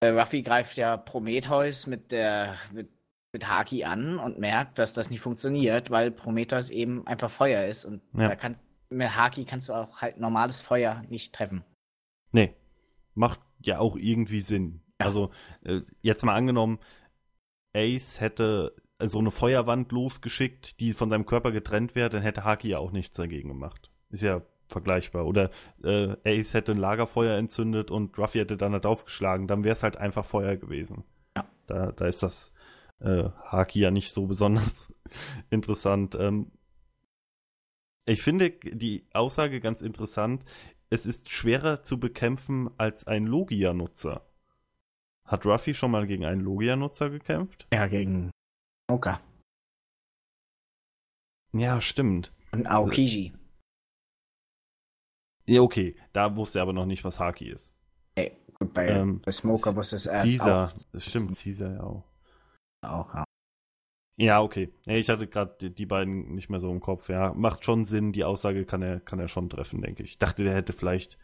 äh, 0.00 0.08
Ruffy 0.08 0.42
greift 0.42 0.76
ja 0.76 0.96
Prometheus 0.96 1.86
mit 1.86 2.12
der 2.12 2.56
mit, 2.72 2.88
mit 3.32 3.46
Haki 3.48 3.84
an 3.84 4.18
und 4.18 4.38
merkt, 4.38 4.78
dass 4.78 4.92
das 4.92 5.10
nicht 5.10 5.20
funktioniert, 5.20 5.90
weil 5.90 6.10
Prometheus 6.10 6.70
eben 6.70 7.06
einfach 7.06 7.30
Feuer 7.30 7.66
ist 7.66 7.84
und 7.84 8.02
Ja. 8.14 8.28
da 8.28 8.36
kann, 8.36 8.56
mit 8.88 9.14
Haki 9.14 9.44
kannst 9.44 9.68
du 9.68 9.72
auch 9.74 10.00
halt 10.00 10.18
normales 10.18 10.60
Feuer 10.60 11.02
nicht 11.08 11.32
treffen. 11.34 11.64
Nee, 12.32 12.54
macht 13.14 13.40
ja 13.62 13.78
auch 13.78 13.96
irgendwie 13.96 14.40
Sinn. 14.40 14.82
Ja. 15.00 15.06
Also, 15.06 15.30
äh, 15.64 15.80
jetzt 16.02 16.24
mal 16.24 16.34
angenommen, 16.34 16.78
Ace 17.74 18.20
hätte 18.20 18.74
so 19.02 19.18
eine 19.18 19.30
Feuerwand 19.30 19.92
losgeschickt, 19.92 20.80
die 20.80 20.92
von 20.92 21.08
seinem 21.08 21.24
Körper 21.24 21.52
getrennt 21.52 21.94
wäre, 21.94 22.10
dann 22.10 22.22
hätte 22.22 22.44
Haki 22.44 22.68
ja 22.68 22.78
auch 22.78 22.90
nichts 22.90 23.16
dagegen 23.16 23.48
gemacht. 23.48 23.90
Ist 24.10 24.22
ja 24.22 24.42
vergleichbar. 24.70 25.26
Oder 25.26 25.50
äh, 25.84 26.16
Ace 26.24 26.54
hätte 26.54 26.72
ein 26.72 26.78
Lagerfeuer 26.78 27.36
entzündet 27.36 27.90
und 27.90 28.16
Ruffy 28.18 28.38
hätte 28.38 28.56
dann 28.56 28.72
da 28.72 28.78
draufgeschlagen, 28.78 29.46
dann 29.46 29.64
wäre 29.64 29.74
es 29.74 29.82
halt 29.82 29.96
einfach 29.96 30.24
Feuer 30.24 30.56
gewesen. 30.56 31.04
Ja. 31.36 31.46
Da, 31.66 31.92
da 31.92 32.06
ist 32.06 32.22
das 32.22 32.52
äh, 33.00 33.24
Haki 33.44 33.80
ja 33.80 33.90
nicht 33.90 34.12
so 34.12 34.26
besonders 34.28 34.92
interessant. 35.50 36.16
Ähm, 36.18 36.50
ich 38.06 38.22
finde 38.22 38.50
die 38.50 39.06
Aussage 39.12 39.60
ganz 39.60 39.82
interessant. 39.82 40.44
Es 40.88 41.06
ist 41.06 41.30
schwerer 41.30 41.82
zu 41.82 42.00
bekämpfen 42.00 42.70
als 42.78 43.06
ein 43.06 43.26
Logia-Nutzer. 43.26 44.26
Hat 45.24 45.46
Ruffy 45.46 45.74
schon 45.74 45.92
mal 45.92 46.06
gegen 46.08 46.24
einen 46.24 46.40
Logia-Nutzer 46.40 47.10
gekämpft? 47.10 47.68
Ja, 47.72 47.86
gegen 47.86 48.30
Smoker 48.90 49.20
Ja, 51.54 51.80
stimmt. 51.80 52.32
und 52.52 52.66
Aokiji. 52.66 53.32
Ja, 55.50 55.62
okay. 55.62 55.96
Da 56.12 56.36
wusste 56.36 56.60
er 56.60 56.62
aber 56.62 56.72
noch 56.72 56.86
nicht, 56.86 57.02
was 57.02 57.18
Haki 57.18 57.48
ist. 57.48 57.74
Gut, 58.60 58.72
bei, 58.74 58.88
Ähm, 58.88 59.20
bei 59.24 59.32
Smoker 59.32 59.74
wusste 59.74 59.96
es 59.96 60.06
erst 60.06 60.24
Caesar. 60.24 60.72
Das 60.92 61.06
stimmt, 61.06 61.36
Caesar 61.36 61.72
ja 61.72 61.82
auch. 61.82 62.04
auch. 62.82 63.08
auch 63.08 63.14
ja. 63.14 63.24
Ja, 64.16 64.40
okay. 64.42 64.70
Ich 64.84 65.08
hatte 65.08 65.26
gerade 65.26 65.56
die, 65.60 65.74
die 65.74 65.86
beiden 65.86 66.34
nicht 66.34 66.50
mehr 66.50 66.60
so 66.60 66.70
im 66.70 66.80
Kopf. 66.80 67.08
Ja, 67.08 67.32
macht 67.32 67.64
schon 67.64 67.86
Sinn. 67.86 68.12
Die 68.12 68.22
Aussage 68.22 68.66
kann 68.66 68.82
er, 68.82 69.00
kann 69.00 69.18
er 69.18 69.28
schon 69.28 69.48
treffen, 69.48 69.80
denke 69.80 70.02
ich. 70.02 70.10
Ich 70.10 70.18
dachte, 70.18 70.44
der 70.44 70.54
hätte 70.54 70.74
vielleicht 70.74 71.16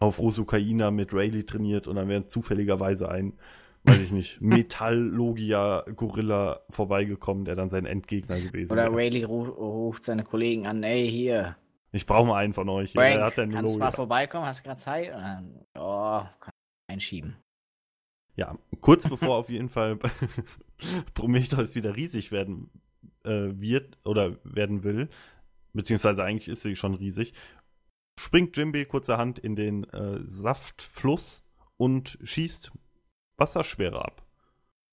auf 0.00 0.18
Rosukaina 0.18 0.90
mit 0.90 1.14
Rayleigh 1.14 1.46
trainiert 1.46 1.86
und 1.86 1.94
dann 1.94 2.08
wäre 2.08 2.26
zufälligerweise 2.26 3.08
ein, 3.08 3.34
weiß 3.84 4.00
ich 4.00 4.10
nicht, 4.10 4.40
Metall-Logia-Gorilla 4.42 6.62
vorbeigekommen, 6.70 7.44
der 7.44 7.54
dann 7.54 7.68
sein 7.68 7.86
Endgegner 7.86 8.40
gewesen 8.40 8.72
Oder 8.72 8.86
wäre. 8.86 8.96
Rayleigh 8.96 9.26
ru 9.26 9.44
ruft 9.44 10.04
seine 10.04 10.24
Kollegen 10.24 10.66
an, 10.66 10.82
ey, 10.82 11.08
hier, 11.08 11.56
Ich 11.92 12.06
brauche 12.06 12.26
mal 12.26 12.36
einen 12.36 12.52
von 12.52 12.68
euch. 12.68 12.94
Ja, 12.94 13.02
Frank, 13.02 13.22
hat 13.22 13.36
ja 13.36 13.42
eine 13.42 13.54
kannst 13.54 13.74
du 13.74 13.78
mal 13.78 13.92
vorbeikommen, 13.92 14.46
hast 14.46 14.62
gerade 14.62 14.80
Zeit? 14.80 15.12
Oh, 15.74 16.22
kann 16.40 16.52
ich 16.88 16.94
einschieben. 16.94 17.36
Ja, 18.36 18.56
kurz 18.80 19.08
bevor 19.08 19.36
auf 19.36 19.50
jeden 19.50 19.68
Fall 19.68 19.98
Prometheus 21.14 21.74
wieder 21.74 21.96
riesig 21.96 22.32
werden 22.32 22.70
äh, 23.24 23.50
wird 23.52 23.98
oder 24.04 24.36
werden 24.44 24.84
will, 24.84 25.08
beziehungsweise 25.72 26.22
eigentlich 26.24 26.48
ist 26.48 26.62
sie 26.62 26.76
schon 26.76 26.94
riesig, 26.94 27.34
springt 28.18 28.56
Jimby 28.56 28.84
kurzerhand 28.86 29.38
in 29.38 29.56
den 29.56 29.84
äh, 29.84 30.20
Saftfluss 30.22 31.44
und 31.76 32.18
schießt 32.22 32.70
Wasserschwere 33.36 34.04
ab. 34.04 34.26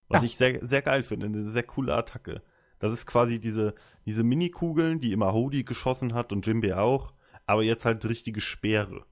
Was 0.07 0.23
ja. 0.23 0.25
ich 0.25 0.37
sehr, 0.37 0.65
sehr 0.65 0.81
geil 0.81 1.03
finde, 1.03 1.27
eine 1.27 1.49
sehr 1.49 1.63
coole 1.63 1.93
Attacke. 1.93 2.41
Das 2.79 2.93
ist 2.93 3.05
quasi 3.05 3.39
diese, 3.39 3.75
diese 4.07 4.23
Mini-Kugeln, 4.23 5.01
die 5.01 5.11
immer 5.11 5.33
Hody 5.33 5.63
geschossen 5.63 6.13
hat 6.13 6.31
und 6.31 6.47
Jimby 6.47 6.71
auch, 6.73 7.13
aber 7.45 7.61
jetzt 7.61 7.83
halt 7.83 8.05
richtige 8.05 8.39
Speere. 8.39 9.05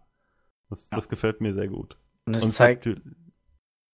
Das, 0.70 0.90
ja. 0.90 0.96
das 0.96 1.10
gefällt 1.10 1.42
mir 1.42 1.54
sehr 1.54 1.68
gut. 1.68 2.00
Und 2.26 2.34
es 2.34 2.46
und 2.46 2.54
zeigt. 2.54 2.90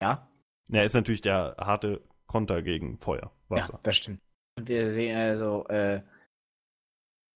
Ja. 0.01 0.29
Ja, 0.70 0.84
ist 0.84 0.93
natürlich 0.93 1.22
der 1.22 1.55
harte 1.60 2.01
Konter 2.27 2.62
gegen 2.62 3.00
Feuer, 3.00 3.31
Wasser. 3.50 3.74
Ja, 3.74 3.79
das 3.81 3.98
stimmt. 3.98 4.22
Und 4.58 4.70
wir 4.70 4.91
sehen 4.91 5.17
also, 5.17 5.65
äh, 5.67 6.03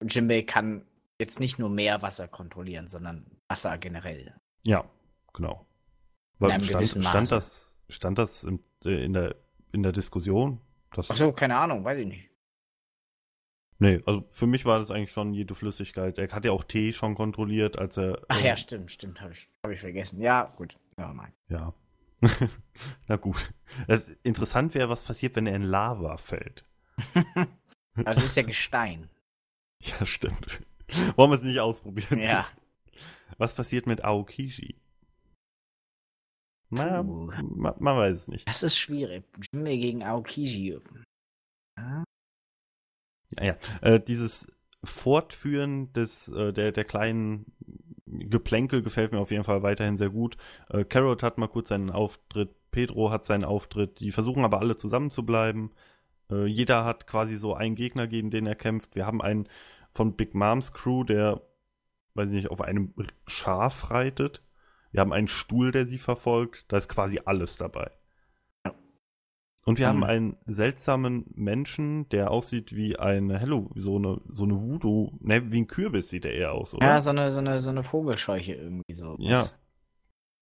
Jimbei 0.08 0.44
kann 0.44 0.86
jetzt 1.20 1.40
nicht 1.40 1.58
nur 1.58 1.70
Meerwasser 1.70 2.28
kontrollieren, 2.28 2.88
sondern 2.88 3.26
Wasser 3.48 3.80
generell. 3.80 4.36
Ja, 4.64 4.86
genau. 5.34 5.66
Weil 6.38 6.62
stand, 6.62 6.88
stand, 6.88 7.32
das, 7.32 7.76
stand 7.90 8.20
das 8.20 8.44
in, 8.44 8.60
äh, 8.84 9.04
in, 9.04 9.14
der, 9.14 9.36
in 9.72 9.82
der 9.82 9.92
Diskussion? 9.92 10.62
Das 10.94 11.10
Ach 11.10 11.18
so, 11.18 11.34
keine 11.34 11.58
Ahnung, 11.58 11.84
weiß 11.84 11.98
ich 11.98 12.08
nicht. 12.08 12.30
Nee, 13.78 14.02
also 14.06 14.26
für 14.30 14.48
mich 14.48 14.66
war 14.66 14.80
das 14.80 14.90
eigentlich 14.90 15.12
schon 15.12 15.34
jede 15.34 15.54
Flüssigkeit. 15.54 16.18
Er 16.18 16.30
hat 16.30 16.46
ja 16.46 16.52
auch 16.52 16.64
Tee 16.64 16.94
schon 16.94 17.16
kontrolliert, 17.16 17.78
als 17.78 17.98
er. 17.98 18.22
Ach 18.30 18.40
ähm, 18.40 18.46
ja, 18.46 18.58
stimmt, 18.58 18.92
stimmt, 18.92 19.20
habe 19.20 19.34
ich, 19.34 19.50
hab 19.64 19.72
ich 19.72 19.80
vergessen. 19.80 20.22
Ja, 20.22 20.54
gut. 20.56 20.78
Ja, 20.98 21.14
nein. 21.14 21.34
Ja. 21.50 21.74
Na 23.08 23.18
gut. 23.18 23.54
Das, 23.88 24.10
interessant 24.24 24.74
wäre, 24.74 24.90
was 24.90 25.04
passiert, 25.04 25.36
wenn 25.36 25.46
er 25.46 25.56
in 25.56 25.64
Lava 25.64 26.18
fällt. 26.18 26.66
also 27.96 28.22
das 28.22 28.26
ist 28.26 28.38
ja 28.38 28.44
Gestein. 28.44 29.10
Ja, 29.84 30.06
stimmt. 30.06 30.64
Wollen 31.16 31.30
wir 31.30 31.36
es 31.36 31.44
nicht 31.44 31.60
ausprobieren? 31.60 32.18
Ja. 32.18 32.48
Was 33.38 33.54
passiert 33.54 33.86
mit 33.86 34.04
Aokiji? 34.04 34.82
Na, 36.70 37.04
man, 37.04 37.76
man, 37.78 37.98
weiß 37.98 38.18
es 38.18 38.28
nicht. 38.28 38.48
Das 38.48 38.64
ist 38.64 38.78
schwierig. 38.78 39.26
Jimme 39.52 39.78
gegen 39.78 40.02
Aokiji. 40.02 40.80
Ja, 41.78 42.04
ja. 43.40 43.56
Äh, 43.82 44.00
dieses 44.00 44.48
Fortführen 44.84 45.92
des, 45.94 46.28
äh, 46.30 46.54
der, 46.54 46.72
der 46.72 46.86
kleinen 46.86 47.46
Geplänkel 48.06 48.82
gefällt 48.84 49.12
mir 49.12 49.20
auf 49.20 49.32
jeden 49.32 49.44
Fall 49.44 49.64
weiterhin 49.64 49.98
sehr 49.98 50.10
gut. 50.10 50.38
Äh, 50.70 50.86
Carrot 50.86 51.24
hat 51.24 51.38
mal 51.38 51.48
kurz 51.48 51.70
seinen 51.70 51.90
Auftritt, 51.90 52.56
Pedro 52.72 53.12
hat 53.12 53.26
seinen 53.26 53.46
Auftritt, 53.46 54.00
die 54.00 54.12
versuchen 54.12 54.46
aber 54.46 54.60
alle 54.60 54.78
zusammen 54.78 55.12
zu 55.12 55.26
bleiben. 55.26 55.72
Äh, 56.30 56.46
jeder 56.46 56.86
hat 56.86 57.08
quasi 57.08 57.38
so 57.38 57.54
einen 57.56 57.76
Gegner, 57.76 58.08
gegen 58.08 58.30
den 58.30 58.46
er 58.46 58.56
kämpft. 58.56 58.96
Wir 58.96 59.06
haben 59.06 59.22
einen 59.22 59.48
von 59.92 60.16
Big 60.16 60.36
Moms 60.36 60.74
Crew, 60.74 61.04
der, 61.04 61.42
weiß 62.14 62.28
ich 62.28 62.34
nicht, 62.34 62.52
auf 62.52 62.62
einem 62.62 62.94
Schaf 63.28 63.92
reitet. 63.92 64.44
Wir 64.92 65.02
haben 65.02 65.14
einen 65.14 65.28
Stuhl, 65.28 65.72
der 65.72 65.86
sie 65.86 65.98
verfolgt. 65.98 66.66
Da 66.70 66.78
ist 66.78 66.90
quasi 66.90 67.22
alles 67.26 67.58
dabei. 67.58 67.92
Und 69.68 69.80
wir 69.80 69.88
mhm. 69.88 69.90
haben 69.90 70.04
einen 70.04 70.38
seltsamen 70.46 71.26
Menschen, 71.34 72.08
der 72.10 72.30
aussieht 72.30 72.76
wie 72.76 73.00
eine 73.00 73.40
Hello, 73.40 73.72
so 73.76 73.96
eine, 73.96 74.22
so 74.30 74.44
eine 74.44 74.62
Voodoo, 74.62 75.12
ne, 75.20 75.52
wie 75.52 75.62
ein 75.62 75.68
Kürbis 75.68 76.10
sieht 76.10 76.26
er 76.26 76.34
eher 76.34 76.54
aus, 76.54 76.76
oder? 76.76 76.86
Ja, 76.86 77.02
so 77.02 77.10
eine, 77.10 77.32
so 77.32 77.40
eine, 77.40 77.60
so 77.60 77.72
eine 77.72 77.84
Vogelscheuche 77.84 78.54
irgendwie 78.54 78.94
so. 78.94 79.16
Ja. 79.20 79.46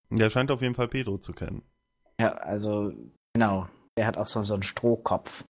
Der 0.10 0.30
scheint 0.30 0.52
auf 0.52 0.62
jeden 0.62 0.76
Fall 0.76 0.90
Pedro 0.90 1.18
zu 1.18 1.32
kennen. 1.32 1.64
Ja, 2.20 2.34
also, 2.34 2.92
genau. 3.34 3.68
Der 3.98 4.08
hat 4.08 4.18
auch 4.18 4.28
so, 4.28 4.42
so 4.42 4.56
einen 4.56 4.64
Strohkopf. 4.64 5.46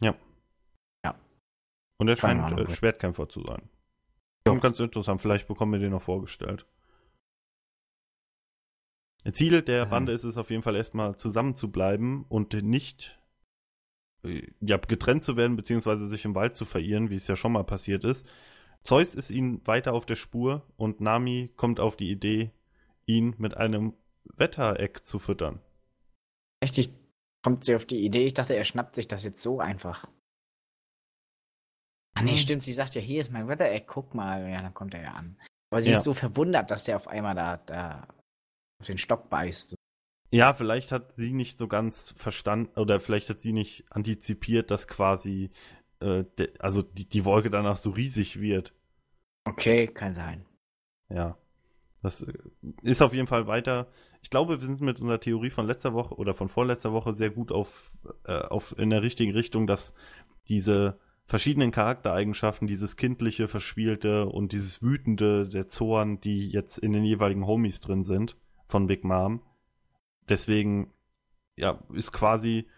Ja. 0.00 0.14
Ja. 1.04 1.16
Und 1.98 2.08
er 2.08 2.16
scheint 2.16 2.52
äh, 2.58 2.70
Schwertkämpfer 2.70 3.28
zu 3.28 3.42
sein. 3.42 3.68
Jo. 4.46 4.58
Ganz 4.60 4.78
interessant, 4.78 5.20
vielleicht 5.20 5.48
bekommen 5.48 5.72
wir 5.72 5.80
den 5.80 5.90
noch 5.90 6.02
vorgestellt. 6.02 6.64
Ziel 9.32 9.62
der 9.62 9.86
Bande 9.86 10.12
ist 10.12 10.24
es 10.24 10.38
auf 10.38 10.50
jeden 10.50 10.62
Fall 10.62 10.76
erstmal 10.76 11.16
zusammen 11.16 11.54
zu 11.54 11.70
bleiben 11.70 12.24
und 12.28 12.54
nicht 12.54 13.20
äh, 14.24 14.46
ja, 14.60 14.76
getrennt 14.78 15.24
zu 15.24 15.36
werden, 15.36 15.56
beziehungsweise 15.56 16.08
sich 16.08 16.24
im 16.24 16.34
Wald 16.34 16.56
zu 16.56 16.64
verirren, 16.64 17.10
wie 17.10 17.16
es 17.16 17.28
ja 17.28 17.36
schon 17.36 17.52
mal 17.52 17.64
passiert 17.64 18.04
ist. 18.04 18.26
Zeus 18.82 19.14
ist 19.14 19.30
ihnen 19.30 19.66
weiter 19.66 19.92
auf 19.92 20.06
der 20.06 20.16
Spur 20.16 20.66
und 20.76 21.00
Nami 21.00 21.50
kommt 21.56 21.80
auf 21.80 21.96
die 21.96 22.10
Idee, 22.10 22.50
ihn 23.06 23.34
mit 23.36 23.56
einem 23.56 23.94
Wettereck 24.24 25.06
zu 25.06 25.18
füttern. 25.18 25.60
Richtig 26.62 26.90
kommt 27.42 27.64
sie 27.64 27.74
auf 27.74 27.84
die 27.84 28.04
Idee. 28.04 28.24
Ich 28.24 28.34
dachte, 28.34 28.54
er 28.54 28.64
schnappt 28.64 28.94
sich 28.94 29.08
das 29.08 29.24
jetzt 29.24 29.42
so 29.42 29.60
einfach. 29.60 30.06
Ah 32.14 32.22
nee, 32.22 32.32
hm. 32.32 32.38
stimmt, 32.38 32.62
sie 32.62 32.72
sagt 32.72 32.94
ja, 32.94 33.00
hier 33.00 33.20
ist 33.20 33.32
mein 33.32 33.48
Wettereck, 33.48 33.86
guck 33.86 34.14
mal. 34.14 34.48
Ja, 34.50 34.62
dann 34.62 34.74
kommt 34.74 34.94
er 34.94 35.02
ja 35.02 35.12
an. 35.12 35.38
Aber 35.70 35.82
sie 35.82 35.92
ja. 35.92 35.98
ist 35.98 36.04
so 36.04 36.14
verwundert, 36.14 36.70
dass 36.70 36.84
der 36.84 36.96
auf 36.96 37.06
einmal 37.06 37.34
da, 37.34 37.58
da 37.58 38.08
den 38.88 38.98
Stock 38.98 39.30
beißt. 39.30 39.74
Ja, 40.32 40.54
vielleicht 40.54 40.92
hat 40.92 41.16
sie 41.16 41.32
nicht 41.32 41.58
so 41.58 41.66
ganz 41.66 42.14
verstanden 42.16 42.78
oder 42.78 43.00
vielleicht 43.00 43.30
hat 43.30 43.40
sie 43.40 43.52
nicht 43.52 43.84
antizipiert, 43.90 44.70
dass 44.70 44.86
quasi 44.86 45.50
äh, 46.00 46.24
also 46.58 46.82
die, 46.82 47.08
die 47.08 47.24
Wolke 47.24 47.50
danach 47.50 47.76
so 47.76 47.90
riesig 47.90 48.40
wird. 48.40 48.74
Okay, 49.44 49.86
kann 49.86 50.14
sein. 50.14 50.44
Ja. 51.08 51.36
Das 52.02 52.22
äh, 52.22 52.32
ist 52.82 53.02
auf 53.02 53.12
jeden 53.12 53.26
Fall 53.26 53.46
weiter. 53.46 53.88
Ich 54.22 54.30
glaube, 54.30 54.60
wir 54.60 54.66
sind 54.66 54.80
mit 54.80 55.00
unserer 55.00 55.20
Theorie 55.20 55.50
von 55.50 55.66
letzter 55.66 55.94
Woche 55.94 56.14
oder 56.14 56.34
von 56.34 56.48
vorletzter 56.48 56.92
Woche 56.92 57.14
sehr 57.14 57.30
gut 57.30 57.52
auf, 57.52 57.90
äh, 58.24 58.32
auf 58.32 58.76
in 58.78 58.90
der 58.90 59.02
richtigen 59.02 59.32
Richtung, 59.32 59.66
dass 59.66 59.94
diese 60.48 60.98
verschiedenen 61.26 61.70
Charaktereigenschaften, 61.70 62.66
dieses 62.66 62.96
kindliche, 62.96 63.46
verspielte 63.46 64.26
und 64.26 64.52
dieses 64.52 64.82
wütende, 64.82 65.48
der 65.48 65.68
Zorn, 65.68 66.20
die 66.20 66.50
jetzt 66.50 66.78
in 66.78 66.92
den 66.92 67.04
jeweiligen 67.04 67.46
Homies 67.46 67.80
drin 67.80 68.02
sind, 68.02 68.36
von 68.70 68.86
Big 68.86 69.04
Mom. 69.04 69.42
Deswegen, 70.28 70.92
ja, 71.56 71.82
ist 71.92 72.12
quasi 72.12 72.68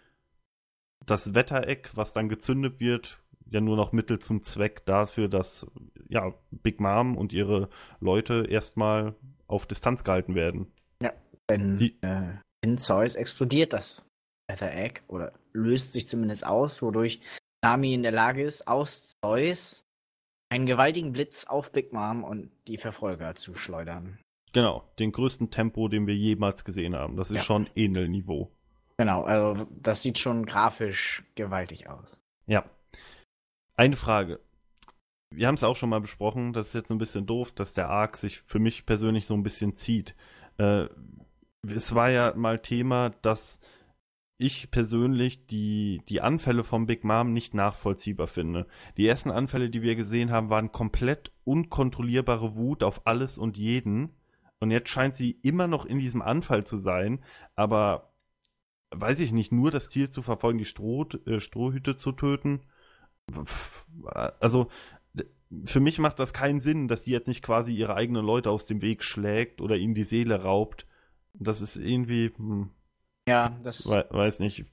das 1.07 1.35
Wettereck, 1.35 1.91
was 1.95 2.13
dann 2.13 2.29
gezündet 2.29 2.81
wird, 2.81 3.23
ja 3.51 3.61
nur 3.61 3.77
noch 3.77 3.93
Mittel 3.93 4.19
zum 4.19 4.43
Zweck 4.43 4.85
dafür, 4.87 5.29
dass 5.29 5.67
ja 6.09 6.35
Big 6.51 6.81
Mom 6.81 7.17
und 7.17 7.33
ihre 7.33 7.69
Leute 8.01 8.47
erstmal 8.49 9.15
auf 9.47 9.67
Distanz 9.67 10.05
gehalten 10.05 10.35
werden. 10.35 10.73
Ja, 11.03 11.13
denn 11.51 11.77
Die, 11.77 11.99
äh, 12.03 12.39
in 12.63 12.79
Zeus 12.79 13.15
explodiert 13.15 13.73
das 13.73 14.05
Wettereck 14.49 15.03
oder 15.09 15.33
löst 15.53 15.93
sich 15.93 16.09
zumindest 16.09 16.47
aus, 16.47 16.83
wodurch 16.83 17.21
Nami 17.63 17.95
in 17.95 18.03
der 18.03 18.13
Lage 18.13 18.43
ist, 18.43 18.67
aus 18.67 19.13
Zeus 19.23 19.85
einen 20.51 20.67
gewaltigen 20.67 21.13
Blitz 21.13 21.45
auf 21.45 21.73
Big 21.73 21.93
Mom 21.93 22.25
und 22.25 22.51
die 22.67 22.79
Verfolger 22.79 23.35
zu 23.35 23.55
schleudern. 23.55 24.19
Genau, 24.53 24.85
den 24.99 25.13
größten 25.13 25.51
Tempo, 25.51 25.89
den 25.89 26.07
wir 26.07 26.15
jemals 26.15 26.65
gesehen 26.65 26.95
haben. 26.95 27.17
Das 27.17 27.31
ist 27.31 27.39
ja. 27.39 27.43
schon 27.43 27.69
Ähnelniveau. 27.75 28.51
Genau, 28.99 29.25
also 29.25 29.67
das 29.71 30.03
sieht 30.03 30.19
schon 30.19 30.45
grafisch 30.45 31.25
gewaltig 31.35 31.89
aus. 31.89 32.21
Ja. 32.47 32.65
Eine 33.75 33.97
Frage. 33.97 34.41
Wir 35.31 35.47
haben 35.47 35.55
es 35.55 35.65
auch 35.65 35.77
schon 35.77 35.89
mal 35.89 36.01
besprochen, 36.01 36.53
das 36.53 36.69
ist 36.69 36.75
jetzt 36.75 36.93
ein 36.93 36.99
bisschen 36.99 37.25
doof, 37.25 37.53
dass 37.53 37.73
der 37.73 37.89
Arc 37.89 38.19
sich 38.19 38.41
für 38.41 38.59
mich 38.59 38.85
persönlich 38.85 39.27
so 39.27 39.35
ein 39.35 39.43
bisschen 39.43 39.77
zieht. 39.77 40.15
Äh, 40.59 40.89
es 41.67 41.95
war 41.95 42.11
ja 42.11 42.35
mal 42.37 42.59
Thema, 42.59 43.11
dass 43.23 43.61
ich 44.37 44.71
persönlich 44.71 45.47
die, 45.47 46.03
die 46.09 46.21
Anfälle 46.21 46.65
von 46.65 46.87
Big 46.87 47.05
Mom 47.05 47.33
nicht 47.33 47.55
nachvollziehbar 47.55 48.27
finde. 48.27 48.67
Die 48.97 49.07
ersten 49.07 49.31
Anfälle, 49.31 49.71
die 49.71 49.83
wir 49.83 49.95
gesehen 49.95 50.31
haben, 50.31 50.51
waren 50.51 50.73
komplett 50.73 51.33
unkontrollierbare 51.45 52.57
Wut 52.57 52.83
auf 52.83 53.07
alles 53.07 53.39
und 53.39 53.57
jeden. 53.57 54.11
Und 54.63 54.71
jetzt 54.71 54.91
scheint 54.91 55.17
sie 55.17 55.33
immer 55.43 55.67
noch 55.67 55.85
in 55.85 55.99
diesem 55.99 56.23
Anfall 56.23 56.63
zu 56.63 56.79
sein, 56.79 57.25
aber 57.57 58.13
weiß 58.93 59.19
ich 59.19 59.33
nicht, 59.33 59.51
nur 59.51 59.73
das 59.73 59.91
Ziel 59.91 60.09
zu 60.09 60.23
verfolgen, 60.23 60.59
die 60.59 60.65
Stroh, 60.65 61.05
äh, 61.27 61.41
Strohhüte 61.41 61.97
zu 61.97 62.13
töten. 62.13 62.61
Also 64.15 64.69
für 65.65 65.81
mich 65.81 65.99
macht 65.99 66.21
das 66.21 66.33
keinen 66.33 66.61
Sinn, 66.61 66.87
dass 66.87 67.03
sie 67.03 67.11
jetzt 67.11 67.27
nicht 67.27 67.43
quasi 67.43 67.75
ihre 67.75 67.97
eigenen 67.97 68.25
Leute 68.25 68.51
aus 68.51 68.65
dem 68.65 68.83
Weg 68.83 69.03
schlägt 69.03 69.61
oder 69.61 69.77
ihnen 69.77 69.95
die 69.95 70.05
Seele 70.05 70.45
raubt. 70.45 70.87
Das 71.35 71.61
ist 71.61 71.75
irgendwie. 71.75 72.33
Hm, 72.37 72.71
ja, 73.27 73.59
das. 73.65 73.85
We 73.87 74.07
weiß 74.11 74.39
nicht. 74.39 74.65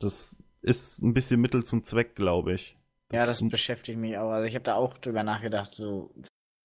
Das 0.00 0.36
ist 0.62 1.00
ein 1.00 1.14
bisschen 1.14 1.40
Mittel 1.40 1.62
zum 1.62 1.84
Zweck, 1.84 2.16
glaube 2.16 2.54
ich. 2.54 2.76
Das 3.10 3.18
ja, 3.20 3.26
das 3.26 3.48
beschäftigt 3.48 4.00
mich 4.00 4.18
auch. 4.18 4.30
Also 4.30 4.48
ich 4.48 4.56
habe 4.56 4.64
da 4.64 4.74
auch 4.74 4.98
drüber 4.98 5.22
nachgedacht, 5.22 5.74
so 5.76 6.12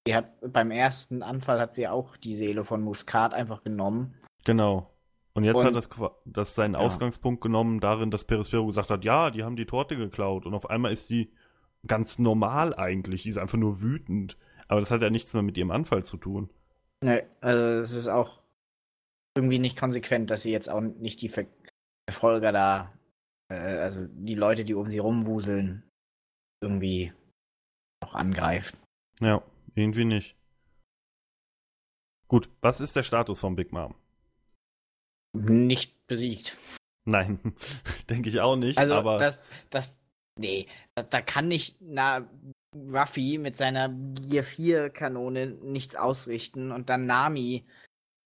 Sie 0.08 0.16
hat 0.16 0.32
beim 0.42 0.72
ersten 0.72 1.24
Anfall 1.24 1.60
hat 1.60 1.76
sie 1.76 1.88
auch 1.88 2.16
die 2.18 2.36
Seele 2.36 2.64
von 2.64 2.82
Muskat 2.82 3.34
einfach 3.34 3.64
genommen. 3.64 4.16
Genau. 4.44 4.92
Und 5.34 5.44
jetzt 5.44 5.58
und, 5.58 5.66
hat 5.66 5.76
das, 5.76 5.90
das 6.26 6.56
seinen 6.56 6.76
ja. 6.76 6.80
Ausgangspunkt 6.80 7.42
genommen 7.42 7.80
darin, 7.80 8.12
dass 8.12 8.24
Perispero 8.24 8.66
gesagt 8.68 8.90
hat, 8.90 9.04
ja, 9.04 9.32
die 9.32 9.44
haben 9.44 9.56
die 9.56 9.66
Torte 9.66 9.98
geklaut. 9.98 10.46
Und 10.46 10.54
auf 10.54 10.70
einmal 10.70 10.94
ist 10.94 11.08
sie 11.08 11.34
ganz 11.88 12.20
normal 12.20 12.76
eigentlich. 12.76 13.24
Die 13.24 13.30
ist 13.30 13.38
einfach 13.38 13.58
nur 13.58 13.82
wütend. 13.82 14.38
Aber 14.68 14.80
das 14.80 14.92
hat 14.92 15.02
ja 15.02 15.10
nichts 15.10 15.34
mehr 15.34 15.44
mit 15.44 15.58
ihrem 15.58 15.72
Anfall 15.72 16.06
zu 16.06 16.18
tun. 16.18 16.50
Nee, 17.04 17.24
also 17.42 17.64
es 17.64 17.92
ist 17.92 18.08
auch 18.08 18.42
irgendwie 19.36 19.60
nicht 19.60 19.78
konsequent, 19.78 20.30
dass 20.30 20.44
sie 20.44 20.52
jetzt 20.52 20.70
auch 20.70 20.82
nicht 20.82 21.22
die 21.22 21.30
Ver 21.30 21.46
Verfolger 22.08 22.52
da, 22.52 22.94
äh, 23.52 23.56
also 23.56 24.06
die 24.08 24.36
Leute, 24.36 24.64
die 24.64 24.76
um 24.76 24.92
sie 24.92 25.00
rumwuseln, 25.00 25.82
irgendwie 26.62 27.12
noch 28.04 28.14
angreift. 28.14 28.78
Ja, 29.20 29.42
irgendwie 29.76 30.06
nicht. 30.06 30.36
Gut, 32.28 32.50
was 32.62 32.82
ist 32.82 32.96
der 32.96 33.04
Status 33.04 33.40
von 33.40 33.56
Big 33.56 33.72
Mom? 33.72 33.96
Nicht 35.34 36.08
besiegt. 36.08 36.58
Nein, 37.06 37.40
denke 38.10 38.30
ich 38.30 38.40
auch 38.40 38.56
nicht. 38.56 38.78
Also 38.78 38.96
aber 38.96 39.18
das, 39.18 39.42
das, 39.70 39.96
nee, 40.40 40.68
da, 40.96 41.04
da 41.04 41.22
kann 41.22 41.48
nicht 41.48 41.78
na, 41.82 42.28
Ruffy 42.76 43.38
mit 43.38 43.58
seiner 43.58 43.90
Gear 43.90 44.44
4 44.44 44.90
Kanone 44.90 45.48
nichts 45.48 45.96
ausrichten 45.96 46.72
und 46.72 46.90
dann 46.90 47.06
Nami 47.06 47.66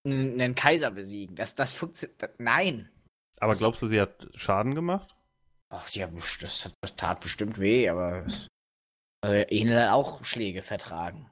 einen 0.05 0.55
Kaiser 0.55 0.91
besiegen. 0.91 1.35
Das, 1.35 1.55
das 1.55 1.73
funktioniert. 1.73 2.39
Nein. 2.39 2.89
Aber 3.39 3.55
glaubst 3.55 3.81
du, 3.81 3.87
sie 3.87 3.99
hat 3.99 4.29
Schaden 4.33 4.75
gemacht? 4.75 5.15
Ach, 5.69 5.87
sie 5.87 6.03
hat, 6.03 6.11
das, 6.41 6.71
das 6.81 6.95
tat 6.95 7.21
bestimmt 7.21 7.59
weh, 7.59 7.89
aber 7.89 8.25
also 9.21 9.35
Enel 9.49 9.89
auch 9.89 10.23
Schläge 10.23 10.63
vertragen. 10.63 11.29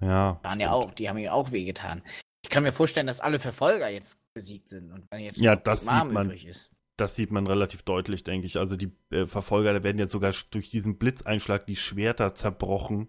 Ja. 0.00 0.40
Waren 0.42 0.60
ja 0.60 0.72
auch, 0.72 0.92
die 0.92 1.08
haben 1.08 1.18
ihm 1.18 1.28
auch 1.28 1.52
wehgetan. 1.52 2.02
Ich 2.42 2.50
kann 2.50 2.62
mir 2.62 2.72
vorstellen, 2.72 3.06
dass 3.06 3.20
alle 3.20 3.38
Verfolger 3.38 3.88
jetzt 3.88 4.18
besiegt 4.34 4.68
sind 4.68 4.92
und 4.92 5.06
dann 5.10 5.20
jetzt 5.20 5.38
ja, 5.38 5.56
das 5.56 5.82
sieht 5.82 6.12
man, 6.12 6.26
übrig 6.26 6.44
ist. 6.46 6.70
Das 6.96 7.16
sieht 7.16 7.30
man 7.30 7.46
relativ 7.46 7.82
deutlich, 7.82 8.22
denke 8.22 8.46
ich. 8.46 8.58
Also 8.58 8.76
die 8.76 8.92
äh, 9.10 9.26
Verfolger, 9.26 9.72
da 9.72 9.82
werden 9.82 9.98
jetzt 9.98 10.12
sogar 10.12 10.32
durch 10.50 10.70
diesen 10.70 10.98
Blitzeinschlag 10.98 11.66
die 11.66 11.76
Schwerter 11.76 12.34
zerbrochen. 12.34 13.08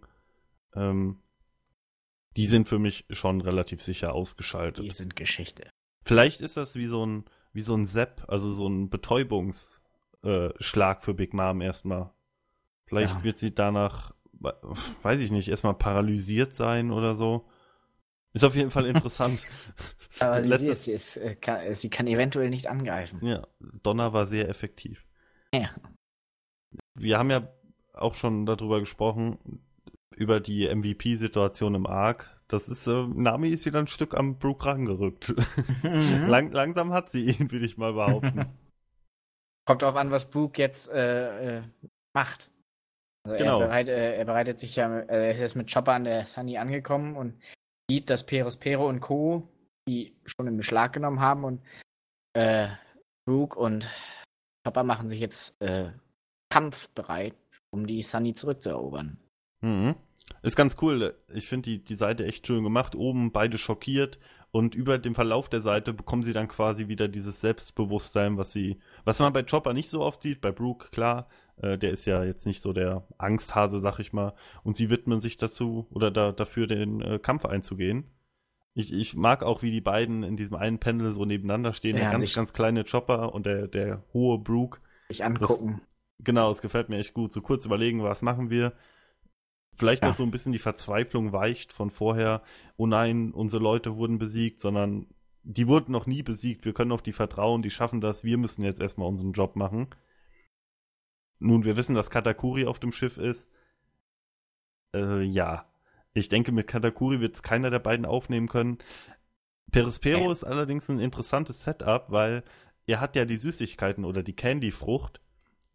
Ähm, 0.74 1.20
die 2.38 2.46
sind 2.46 2.68
für 2.68 2.80
mich 2.80 3.06
schon 3.12 3.42
relativ 3.42 3.82
sicher 3.82 4.14
ausgeschaltet. 4.14 4.84
Die 4.84 4.92
sind 4.92 5.16
Geschichte. 5.16 5.70
Vielleicht 6.04 6.42
ist 6.42 6.58
das 6.58 6.76
wie 6.76 6.86
so 6.86 7.06
ein, 7.06 7.26
wie 7.54 7.62
so 7.62 7.76
ein 7.76 7.86
Sepp, 7.86 8.26
also 8.28 8.54
so 8.54 8.68
ein 8.68 8.90
Betäubungsschlag 8.90 9.82
äh, 10.24 11.02
für 11.02 11.14
Big 11.14 11.34
Mom 11.34 11.62
erstmal. 11.62 12.12
Vielleicht 12.86 13.18
ja. 13.18 13.24
wird 13.24 13.38
sie 13.38 13.54
danach, 13.54 14.15
weiß 14.40 15.20
ich 15.20 15.32
nicht, 15.32 15.48
erstmal 15.48 15.74
paralysiert 15.74 16.54
sein 16.54 16.92
oder 16.92 17.16
so. 17.16 17.48
Ist 18.34 18.44
auf 18.44 18.56
jeden 18.56 18.72
Fall 18.72 18.86
interessant. 18.88 19.46
Paralysiert, 20.20 20.78
sie, 20.78 20.92
ist, 20.92 21.18
äh, 21.18 21.36
kann, 21.36 21.74
sie 21.74 21.90
kann 21.90 22.08
eventuell 22.08 22.50
nicht 22.50 22.68
angreifen. 22.68 23.26
Ja, 23.26 23.48
Donner 23.60 24.14
war 24.14 24.26
sehr 24.26 24.50
effektiv. 24.50 25.06
Ja. 25.54 25.74
Wir 26.96 27.18
haben 27.18 27.32
ja 27.32 27.48
auch 27.94 28.14
schon 28.16 28.46
darüber 28.46 28.80
gesprochen, 28.80 29.62
über 30.16 30.40
die 30.40 30.68
MVP-Situation 30.68 31.76
im 31.76 31.88
Arc. 31.88 32.30
Das 32.48 32.68
ist, 32.68 32.88
äh, 32.88 33.08
Nami 33.08 33.50
ist 33.50 33.66
wieder 33.66 33.80
ein 33.80 33.88
Stück 33.88 34.14
am 34.16 34.38
Brook 34.38 34.66
rangerückt. 34.66 35.34
Mhm. 35.84 36.26
Lang, 36.28 36.52
langsam 36.52 36.94
hat 36.94 37.12
sie 37.12 37.30
ihn, 37.32 37.52
würde 37.52 37.66
ich 37.66 37.78
mal 37.78 37.94
behaupten. 37.94 38.46
Kommt 39.66 39.82
darauf 39.82 39.96
an, 39.96 40.12
was 40.12 40.30
Brook 40.30 40.58
jetzt 40.58 40.92
äh, 40.92 41.58
äh, 41.58 41.64
macht. 42.14 42.52
Also 43.26 43.38
genau. 43.38 43.60
er, 43.60 43.68
bereit, 43.68 43.90
äh, 43.90 44.18
er, 44.18 44.26
bereitet 44.26 44.60
sich 44.60 44.76
ja, 44.76 45.00
äh, 45.00 45.06
er 45.08 45.32
ist 45.32 45.40
jetzt 45.40 45.56
mit 45.56 45.74
Chopper 45.74 45.94
an 45.94 46.04
der 46.04 46.26
Sunny 46.28 46.58
angekommen 46.58 47.16
und 47.16 47.42
sieht, 47.90 48.10
dass 48.10 48.26
Peros 48.26 48.58
Pero 48.58 48.88
und 48.88 49.00
Co. 49.00 49.50
die 49.88 50.16
schon 50.26 50.48
in 50.48 50.58
Beschlag 50.58 50.94
genommen 50.94 51.20
haben 51.20 51.44
und 51.44 51.62
äh, 52.34 52.68
Brook 53.26 53.58
und 53.58 53.90
Chopper 54.64 54.84
machen 54.84 55.10
sich 55.10 55.20
jetzt 55.20 55.60
äh, 55.62 55.92
kampfbereit, 56.50 57.36
um 57.72 57.88
die 57.88 58.04
Sunny 58.04 58.36
zurückzuerobern. 58.36 59.18
Mhm. 59.62 59.96
Ist 60.44 60.56
ganz 60.56 60.78
cool. 60.82 61.16
Ich 61.34 61.48
finde 61.48 61.72
die, 61.72 61.84
die 61.84 61.96
Seite 61.96 62.26
echt 62.26 62.46
schön 62.46 62.64
gemacht. 62.64 62.96
Oben 62.96 63.32
beide 63.32 63.58
schockiert 63.58 64.20
und 64.52 64.74
über 64.74 64.98
dem 64.98 65.16
Verlauf 65.16 65.50
der 65.50 65.62
Seite 65.62 65.92
bekommen 65.92 66.24
sie 66.24 66.34
dann 66.34 66.48
quasi 66.48 66.88
wieder 66.88 67.08
dieses 67.08 67.42
Selbstbewusstsein, 67.42 68.38
was 68.38 68.54
sie, 68.54 68.80
was 69.04 69.20
man 69.20 69.34
bei 69.34 69.44
Chopper 69.44 69.74
nicht 69.74 69.90
so 69.90 70.02
oft 70.02 70.22
sieht, 70.22 70.40
bei 70.42 70.52
Brooke, 70.52 70.90
klar, 70.92 71.28
äh, 71.58 71.78
der 71.78 71.92
ist 71.92 72.06
ja 72.06 72.24
jetzt 72.24 72.46
nicht 72.46 72.62
so 72.62 72.74
der 72.74 73.08
Angsthase, 73.18 73.80
sag 73.80 74.00
ich 74.00 74.14
mal. 74.14 74.34
Und 74.64 74.78
sie 74.78 74.90
widmen 74.90 75.22
sich 75.22 75.38
dazu 75.38 75.88
oder 75.92 76.12
da, 76.12 76.32
dafür, 76.32 76.68
den 76.68 77.02
äh, 77.02 77.20
Kampf 77.20 77.46
einzugehen. 77.46 78.06
Ich, 78.74 78.94
ich 78.94 79.16
mag 79.16 79.44
auch, 79.44 79.62
wie 79.62 79.72
die 79.72 79.82
beiden 79.82 80.24
in 80.24 80.36
diesem 80.36 80.56
einen 80.56 80.80
Panel 80.80 81.14
so 81.14 81.24
nebeneinander 81.24 81.74
stehen. 81.74 81.96
Ja, 81.96 82.04
der 82.04 82.12
ganz, 82.12 82.34
ganz 82.34 82.52
kleine 82.52 82.84
Chopper 82.84 83.34
und 83.34 83.46
der, 83.46 83.68
der 83.68 84.04
hohe 84.14 84.38
Brooke. 84.38 84.80
Sich 85.08 85.24
angucken. 85.24 85.80
Das, 85.80 86.26
genau, 86.26 86.52
es 86.52 86.62
gefällt 86.62 86.90
mir 86.90 86.98
echt 86.98 87.14
gut. 87.14 87.32
So 87.32 87.42
kurz 87.42 87.66
überlegen, 87.66 88.04
was 88.04 88.22
machen 88.22 88.50
wir 88.50 88.74
vielleicht 89.76 90.04
ja. 90.04 90.10
auch 90.10 90.14
so 90.14 90.24
ein 90.24 90.32
bisschen 90.32 90.52
die 90.52 90.60
Verzweiflung 90.60 91.32
weicht 91.32 91.72
von 91.72 91.90
vorher, 91.90 92.42
oh 92.78 92.88
nein, 92.88 93.32
unsere 93.32 93.62
Leute 93.62 93.96
wurden 93.98 94.18
besiegt, 94.18 94.62
sondern 94.62 95.08
die 95.44 95.68
wurden 95.68 95.92
noch 95.92 96.08
nie 96.08 96.24
besiegt, 96.24 96.66
wir 96.66 96.74
können 96.74 96.92
auf 96.92 97.04
die 97.04 97.12
vertrauen, 97.12 97.62
die 97.62 97.70
schaffen 97.70 98.02
das, 98.02 98.24
wir 98.24 98.38
müssen 98.38 98.64
jetzt 98.64 98.82
erstmal 98.82 99.08
unseren 99.08 99.34
Job 99.34 99.56
machen. 99.56 99.88
Nun, 101.40 101.64
wir 101.64 101.78
wissen, 101.78 101.96
dass 101.96 102.10
Katakuri 102.10 102.66
auf 102.66 102.80
dem 102.80 102.92
Schiff 102.92 103.18
ist. 103.18 103.50
Äh, 104.94 105.24
ja. 105.24 105.66
Ich 106.14 106.30
denke, 106.30 106.52
mit 106.52 106.68
Katakuri 106.68 107.20
wird 107.20 107.36
es 107.36 107.44
keiner 107.44 107.70
der 107.70 107.80
beiden 107.80 108.06
aufnehmen 108.06 108.48
können. 108.48 108.78
Perispero 109.72 110.30
äh. 110.30 110.32
ist 110.32 110.44
allerdings 110.44 110.90
ein 110.90 111.00
interessantes 111.00 111.64
Setup, 111.64 112.12
weil 112.12 112.44
er 112.88 113.02
hat 113.02 113.16
ja 113.16 113.26
die 113.26 113.38
Süßigkeiten 113.38 114.06
oder 114.06 114.24
die 114.24 114.36
Candy-Frucht 114.36 115.20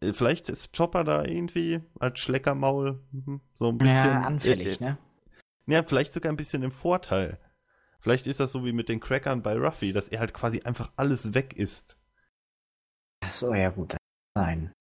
äh, 0.01 0.13
vielleicht 0.13 0.49
ist 0.49 0.75
Chopper 0.75 1.03
da 1.03 1.23
irgendwie 1.23 1.81
als 1.99 2.19
Schleckermaul 2.19 2.99
mhm, 3.11 3.41
so 3.53 3.69
ein 3.69 3.77
bisschen. 3.77 3.95
Ja, 3.95 4.21
anfällig, 4.21 4.81
äh, 4.81 4.83
ne? 4.83 4.97
Ja, 5.67 5.83
vielleicht 5.83 6.13
sogar 6.13 6.33
ein 6.33 6.37
bisschen 6.37 6.63
im 6.63 6.71
Vorteil. 6.71 7.39
Vielleicht 7.99 8.25
ist 8.25 8.39
das 8.39 8.51
so 8.51 8.65
wie 8.65 8.73
mit 8.73 8.89
den 8.89 8.99
Crackern 8.99 9.43
bei 9.43 9.55
Ruffy, 9.55 9.91
dass 9.91 10.09
er 10.09 10.19
halt 10.19 10.33
quasi 10.33 10.61
einfach 10.61 10.91
alles 10.95 11.35
weg 11.35 11.53
ist. 11.53 11.97
Ach 13.23 13.29
so, 13.29 13.53
ja 13.53 13.69
gut, 13.69 13.95
sein. 14.35 14.73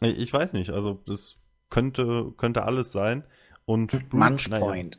Ich 0.00 0.32
weiß 0.32 0.52
nicht, 0.52 0.70
also 0.70 0.94
das 1.06 1.36
könnte, 1.70 2.32
könnte 2.36 2.64
alles 2.64 2.92
sein. 2.92 3.24
Und 3.64 4.12
Munchpoint. 4.12 4.98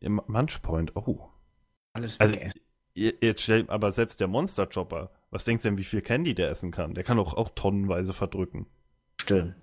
Ja, 0.00 0.10
Munchpoint, 0.10 0.96
oh. 0.96 1.28
Alles 1.94 2.20
also, 2.20 2.36
Jetzt 2.94 3.42
stell, 3.42 3.64
aber 3.68 3.92
selbst 3.92 4.20
der 4.20 4.28
Monster 4.28 4.66
Chopper, 4.66 5.10
was 5.30 5.44
denkst 5.44 5.62
du 5.62 5.70
denn, 5.70 5.78
wie 5.78 5.84
viel 5.84 6.02
Candy 6.02 6.34
der 6.34 6.50
essen 6.50 6.70
kann? 6.70 6.94
Der 6.94 7.04
kann 7.04 7.16
doch 7.16 7.34
auch 7.34 7.50
tonnenweise 7.54 8.12
verdrücken. 8.12 8.66
Stimmt. 9.20 9.54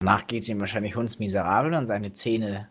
Danach 0.00 0.26
geht 0.26 0.42
es 0.42 0.50
ihm 0.50 0.60
wahrscheinlich 0.60 0.94
hundsmiserabel 0.94 1.72
und 1.72 1.86
seine 1.86 2.12
Zähne 2.12 2.70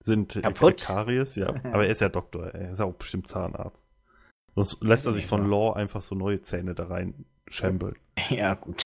sind 0.00 0.40
kaputt. 0.42 0.84
Karies, 0.86 1.34
ja. 1.34 1.48
Aber 1.64 1.84
er 1.84 1.90
ist 1.90 2.00
ja 2.00 2.08
Doktor, 2.08 2.46
er 2.46 2.72
ist 2.72 2.78
ja 2.78 2.86
auch 2.86 2.94
bestimmt 2.94 3.28
Zahnarzt. 3.28 3.86
Sonst 4.54 4.82
lässt 4.82 5.06
er 5.06 5.12
sich 5.12 5.26
von 5.26 5.48
Law 5.48 5.74
einfach 5.74 6.00
so 6.00 6.14
neue 6.14 6.40
Zähne 6.40 6.74
da 6.74 6.86
rein 6.86 7.26
schambeln. 7.50 7.96
Ja, 8.30 8.54
gut. 8.54 8.82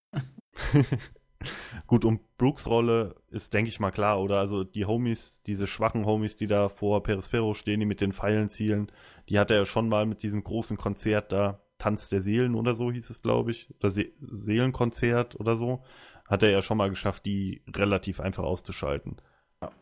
Gut, 1.86 2.04
und 2.04 2.36
Brooks 2.36 2.66
Rolle 2.66 3.16
ist, 3.30 3.52
denke 3.54 3.68
ich 3.68 3.80
mal, 3.80 3.90
klar, 3.90 4.20
oder? 4.20 4.38
Also 4.38 4.64
die 4.64 4.86
Homies, 4.86 5.42
diese 5.42 5.66
schwachen 5.66 6.06
Homies, 6.06 6.36
die 6.36 6.46
da 6.46 6.68
vor 6.68 7.02
Perispero 7.02 7.54
stehen, 7.54 7.80
die 7.80 7.86
mit 7.86 8.00
den 8.00 8.12
Pfeilen 8.12 8.48
zielen, 8.48 8.92
die 9.28 9.38
hat 9.38 9.50
er 9.50 9.58
ja 9.58 9.64
schon 9.64 9.88
mal 9.88 10.06
mit 10.06 10.22
diesem 10.22 10.44
großen 10.44 10.76
Konzert 10.76 11.32
da, 11.32 11.62
Tanz 11.78 12.08
der 12.08 12.22
Seelen 12.22 12.54
oder 12.54 12.76
so 12.76 12.92
hieß 12.92 13.10
es, 13.10 13.22
glaube 13.22 13.50
ich, 13.50 13.68
oder 13.78 13.90
Se 13.90 14.12
Seelenkonzert 14.20 15.38
oder 15.40 15.56
so, 15.56 15.82
hat 16.28 16.44
er 16.44 16.50
ja 16.50 16.62
schon 16.62 16.78
mal 16.78 16.90
geschafft, 16.90 17.26
die 17.26 17.62
relativ 17.66 18.20
einfach 18.20 18.44
auszuschalten. 18.44 19.16
Ja. 19.60 19.72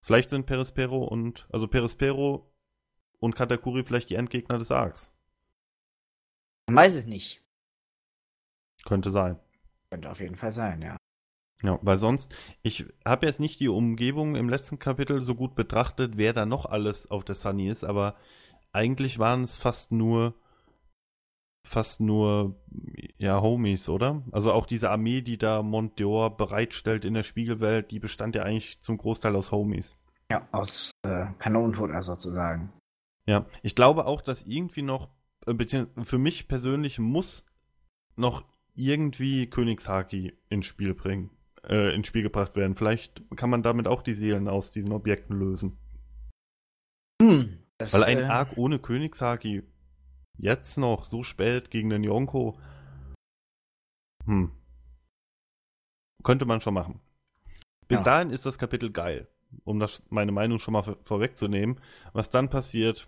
Vielleicht 0.00 0.30
sind 0.30 0.46
Perispero 0.46 1.04
und, 1.04 1.46
also 1.52 1.68
Perispero 1.68 2.50
und 3.18 3.36
Katakuri 3.36 3.84
vielleicht 3.84 4.08
die 4.08 4.14
Endgegner 4.14 4.58
des 4.58 4.70
Arcs. 4.70 5.12
Man 6.66 6.76
weiß 6.76 6.94
es 6.94 7.06
nicht. 7.06 7.43
Könnte 8.84 9.10
sein. 9.10 9.38
Könnte 9.90 10.10
auf 10.10 10.20
jeden 10.20 10.36
Fall 10.36 10.52
sein, 10.52 10.82
ja. 10.82 10.96
Ja, 11.62 11.78
weil 11.82 11.98
sonst, 11.98 12.34
ich 12.62 12.84
habe 13.04 13.26
jetzt 13.26 13.40
nicht 13.40 13.60
die 13.60 13.68
Umgebung 13.68 14.34
im 14.34 14.48
letzten 14.48 14.78
Kapitel 14.78 15.22
so 15.22 15.34
gut 15.34 15.54
betrachtet, 15.54 16.16
wer 16.16 16.32
da 16.32 16.44
noch 16.44 16.66
alles 16.66 17.10
auf 17.10 17.24
der 17.24 17.36
Sunny 17.36 17.68
ist, 17.68 17.84
aber 17.84 18.16
eigentlich 18.72 19.18
waren 19.18 19.44
es 19.44 19.56
fast 19.56 19.92
nur 19.92 20.34
fast 21.66 22.00
nur 22.00 22.56
ja 23.16 23.40
Homies, 23.40 23.88
oder? 23.88 24.22
Also 24.32 24.52
auch 24.52 24.66
diese 24.66 24.90
Armee, 24.90 25.22
die 25.22 25.38
da 25.38 25.62
Montdior 25.62 26.36
bereitstellt 26.36 27.06
in 27.06 27.14
der 27.14 27.22
Spiegelwelt, 27.22 27.90
die 27.90 27.98
bestand 27.98 28.34
ja 28.34 28.42
eigentlich 28.42 28.82
zum 28.82 28.98
Großteil 28.98 29.34
aus 29.34 29.50
Homies. 29.50 29.96
Ja, 30.30 30.46
aus 30.52 30.90
äh, 31.02 31.26
Kanonenfutter 31.38 32.02
sozusagen. 32.02 32.72
Ja, 33.26 33.46
ich 33.62 33.74
glaube 33.74 34.04
auch, 34.04 34.20
dass 34.20 34.42
irgendwie 34.42 34.82
noch, 34.82 35.08
äh, 35.46 35.54
beziehungsweise 35.54 36.04
für 36.04 36.18
mich 36.18 36.48
persönlich 36.48 36.98
muss 36.98 37.46
noch 38.16 38.44
irgendwie 38.74 39.48
Königshaki 39.48 40.34
ins 40.48 40.66
Spiel 40.66 40.94
bringen, 40.94 41.30
äh, 41.62 41.94
ins 41.94 42.08
Spiel 42.08 42.22
gebracht 42.22 42.56
werden. 42.56 42.74
Vielleicht 42.74 43.22
kann 43.36 43.50
man 43.50 43.62
damit 43.62 43.86
auch 43.86 44.02
die 44.02 44.14
Seelen 44.14 44.48
aus 44.48 44.70
diesen 44.70 44.92
Objekten 44.92 45.38
lösen. 45.38 45.78
Hm, 47.22 47.58
das, 47.78 47.94
Weil 47.94 48.04
ein 48.04 48.18
äh... 48.18 48.24
Arc 48.24 48.56
ohne 48.56 48.78
Königshaki 48.78 49.62
jetzt 50.38 50.78
noch 50.78 51.04
so 51.04 51.22
spät 51.22 51.70
gegen 51.70 51.90
den 51.90 52.02
Yonko, 52.02 52.58
hm, 54.26 54.50
könnte 56.22 56.46
man 56.46 56.60
schon 56.60 56.74
machen. 56.74 57.00
Bis 57.86 58.00
ja. 58.00 58.04
dahin 58.04 58.30
ist 58.30 58.46
das 58.46 58.58
Kapitel 58.58 58.90
geil, 58.90 59.28
um 59.64 59.78
das 59.78 60.02
meine 60.08 60.32
Meinung 60.32 60.58
schon 60.58 60.72
mal 60.72 60.96
vorwegzunehmen. 61.02 61.80
Was 62.12 62.30
dann 62.30 62.50
passiert, 62.50 63.06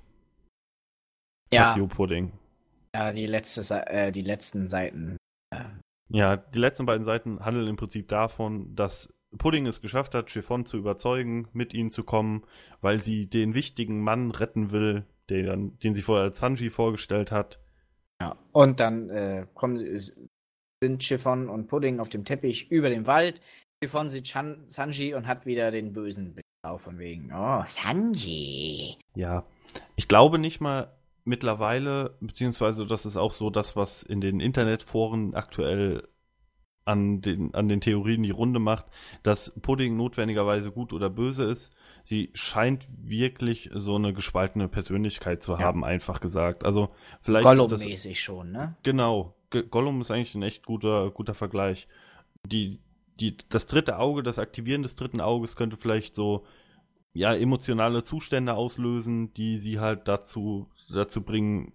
Ja. 1.53 1.75
Pudding. 1.87 2.33
Ja, 2.95 3.13
die, 3.13 3.27
letzte, 3.27 3.87
äh, 3.87 4.13
die 4.13 4.23
letzten 4.23 4.69
Seiten. 4.69 5.17
Ja, 6.09 6.37
die 6.37 6.59
letzten 6.59 6.87
beiden 6.87 7.05
Seiten 7.05 7.45
handeln 7.45 7.69
im 7.69 7.77
Prinzip 7.77 8.09
davon, 8.09 8.75
dass 8.75 9.13
Pudding 9.37 9.67
es 9.67 9.81
geschafft 9.81 10.15
hat, 10.15 10.31
Chiffon 10.31 10.65
zu 10.65 10.77
überzeugen, 10.77 11.49
mit 11.53 11.75
ihnen 11.75 11.91
zu 11.91 12.05
kommen, 12.05 12.45
weil 12.81 13.03
sie 13.03 13.29
den 13.29 13.55
wichtigen 13.55 14.01
Mann 14.01 14.31
retten 14.31 14.71
will, 14.71 15.05
den, 15.29 15.79
den 15.81 15.95
sie 15.95 16.03
vorher 16.03 16.25
als 16.25 16.39
Sanji 16.39 16.71
vorgestellt 16.71 17.33
hat. 17.33 17.61
Ja. 18.21 18.37
Und 18.53 18.81
dann 18.81 19.11
äh, 19.11 19.47
kommen, 19.55 19.79
sind 20.83 21.03
Chiffon 21.03 21.49
und 21.49 21.67
Pudding 21.67 22.01
auf 22.01 22.09
dem 22.09 22.25
Teppich 22.25 22.71
über 22.71 22.89
dem 22.89 23.07
Wald. 23.07 23.41
Chiffon 23.83 24.11
sieht 24.11 24.25
Chan 24.25 24.65
Sanji 24.69 25.15
und 25.15 25.27
hat 25.27 25.45
wieder 25.45 25.71
den 25.71 25.93
bösen 25.93 26.33
Blick 26.33 26.45
auf, 26.65 26.83
von 26.83 26.99
wegen, 26.99 27.31
oh, 27.35 27.63
Sanji. 27.67 28.97
Ja, 29.15 29.45
ich 29.97 30.09
glaube 30.09 30.39
nicht 30.39 30.61
mal 30.61 30.96
mittlerweile, 31.27 32.17
beziehungsweise 32.21 32.87
das 32.87 33.05
ist 33.05 33.17
auch 33.17 33.33
so 33.33 33.51
das, 33.51 33.77
was 33.77 34.03
in 34.03 34.21
den 34.21 34.41
Internetforen 34.41 35.35
aktuell 35.35 36.09
an 36.85 37.21
den, 37.21 37.53
an 37.53 37.69
den 37.69 37.81
Theorien 37.81 38.23
die 38.23 38.31
Runde 38.31 38.61
macht, 38.61 38.87
dass 39.25 39.53
Pudding 39.61 39.97
notwendigerweise 39.97 40.71
gut 40.71 40.93
oder 40.93 41.11
böse 41.11 41.43
ist. 41.43 41.75
Sie 42.05 42.31
scheint 42.35 42.87
wirklich 42.89 43.71
so 43.75 43.97
eine 43.97 44.13
gespaltene 44.15 44.69
Persönlichkeit 44.69 45.43
zu 45.43 45.53
Ja. 45.55 45.59
haben, 45.59 45.85
einfach 45.85 46.21
gesagt. 46.21 46.65
Also 46.65 46.91
vielleicht 47.23 47.45
Gollum-mäßig 47.45 48.23
schon, 48.23 48.53
ne? 48.53 48.77
Genau. 48.85 49.35
Ge- 49.51 49.65
Gollum 49.69 50.01
ist 50.01 50.13
eigentlich 50.13 50.37
ein 50.37 50.43
echt 50.43 50.65
guter, 50.65 51.11
guter 51.11 51.35
Vergleich. 51.35 51.89
Die, 52.47 52.79
die, 53.19 53.37
das 53.49 53.67
dritte 53.67 53.99
Auge, 53.99 54.23
das 54.23 54.39
Aktivieren 54.39 54.85
des 54.85 54.95
dritten 54.95 55.21
Auges 55.21 55.57
könnte 55.57 55.77
vielleicht 55.77 56.15
so, 56.15 56.47
ja, 57.15 57.35
emotionale 57.35 58.05
Zustände 58.05 58.55
auslösen, 58.55 59.35
die 59.35 59.59
sie 59.59 59.81
halt 59.81 60.07
dazu, 60.07 60.69
dazu 60.89 61.23
bringen 61.23 61.73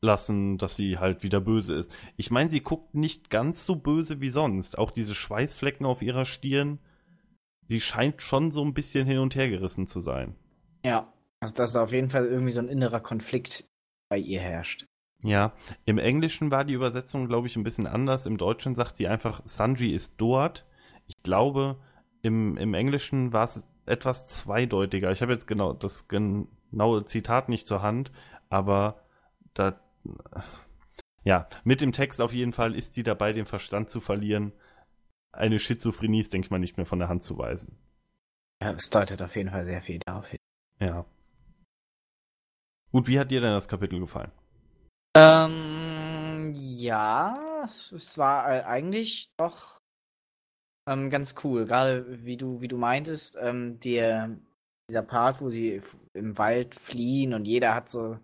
lassen, 0.00 0.58
dass 0.58 0.76
sie 0.76 0.98
halt 0.98 1.22
wieder 1.22 1.40
böse 1.40 1.74
ist. 1.74 1.92
Ich 2.16 2.30
meine, 2.30 2.50
sie 2.50 2.60
guckt 2.60 2.94
nicht 2.94 3.30
ganz 3.30 3.66
so 3.66 3.76
böse 3.76 4.20
wie 4.20 4.28
sonst. 4.28 4.78
Auch 4.78 4.90
diese 4.90 5.14
Schweißflecken 5.14 5.86
auf 5.86 6.02
ihrer 6.02 6.24
Stirn, 6.24 6.78
die 7.68 7.80
scheint 7.80 8.22
schon 8.22 8.50
so 8.52 8.62
ein 8.64 8.74
bisschen 8.74 9.06
hin 9.06 9.18
und 9.18 9.34
her 9.34 9.48
gerissen 9.48 9.86
zu 9.86 10.00
sein. 10.00 10.36
Ja. 10.84 11.12
Also, 11.40 11.54
dass 11.54 11.72
da 11.72 11.84
auf 11.84 11.92
jeden 11.92 12.10
Fall 12.10 12.26
irgendwie 12.26 12.50
so 12.50 12.60
ein 12.60 12.68
innerer 12.68 13.00
Konflikt 13.00 13.68
bei 14.08 14.18
ihr 14.18 14.40
herrscht. 14.40 14.86
Ja, 15.22 15.52
im 15.84 15.98
Englischen 15.98 16.50
war 16.50 16.64
die 16.64 16.74
Übersetzung, 16.74 17.26
glaube 17.26 17.48
ich, 17.48 17.56
ein 17.56 17.64
bisschen 17.64 17.86
anders. 17.86 18.26
Im 18.26 18.38
Deutschen 18.38 18.74
sagt 18.74 18.96
sie 18.96 19.08
einfach, 19.08 19.42
Sanji 19.44 19.92
ist 19.92 20.14
dort. 20.16 20.64
Ich 21.06 21.22
glaube, 21.22 21.80
im, 22.22 22.56
im 22.56 22.74
Englischen 22.74 23.32
war 23.32 23.44
es 23.44 23.62
etwas 23.86 24.26
zweideutiger. 24.26 25.10
Ich 25.10 25.22
habe 25.22 25.32
jetzt 25.32 25.46
genau 25.46 25.72
das 25.72 26.08
genaue 26.70 27.04
Zitat 27.04 27.48
nicht 27.48 27.66
zur 27.66 27.82
Hand, 27.82 28.10
aber 28.48 29.02
da, 29.54 29.80
ja, 31.24 31.48
mit 31.64 31.80
dem 31.80 31.92
Text 31.92 32.20
auf 32.20 32.32
jeden 32.32 32.52
Fall 32.52 32.74
ist 32.74 32.94
sie 32.94 33.02
dabei, 33.02 33.32
den 33.32 33.46
Verstand 33.46 33.90
zu 33.90 34.00
verlieren. 34.00 34.52
Eine 35.32 35.58
Schizophrenie 35.58 36.20
ist, 36.20 36.32
denke 36.32 36.46
ich 36.46 36.50
mal, 36.50 36.58
nicht 36.58 36.76
mehr 36.76 36.86
von 36.86 36.98
der 36.98 37.08
Hand 37.08 37.22
zu 37.22 37.38
weisen. 37.38 37.78
Ja, 38.62 38.72
es 38.72 38.90
deutet 38.90 39.22
auf 39.22 39.36
jeden 39.36 39.50
Fall 39.50 39.64
sehr 39.64 39.82
viel 39.82 40.00
darauf 40.00 40.26
hin. 40.26 40.38
Ja. 40.80 41.04
Gut, 42.90 43.06
wie 43.06 43.18
hat 43.18 43.30
dir 43.30 43.40
denn 43.40 43.52
das 43.52 43.68
Kapitel 43.68 44.00
gefallen? 44.00 44.32
Ähm, 45.16 46.54
ja, 46.54 47.64
es, 47.64 48.16
war 48.16 48.50
äh, 48.50 48.62
eigentlich 48.62 49.32
doch 49.36 49.78
ähm, 50.88 51.10
ganz 51.10 51.34
cool. 51.44 51.66
Gerade 51.66 52.24
wie 52.24 52.36
du, 52.36 52.60
wie 52.60 52.68
du 52.68 52.78
meintest, 52.78 53.36
ähm, 53.40 53.78
der, 53.80 54.36
dieser 54.88 55.02
Part, 55.02 55.40
wo 55.40 55.50
sie 55.50 55.82
im 56.18 56.36
Wald 56.36 56.74
fliehen 56.74 57.32
und 57.32 57.46
jeder 57.46 57.74
hat 57.74 57.90
so, 57.90 58.18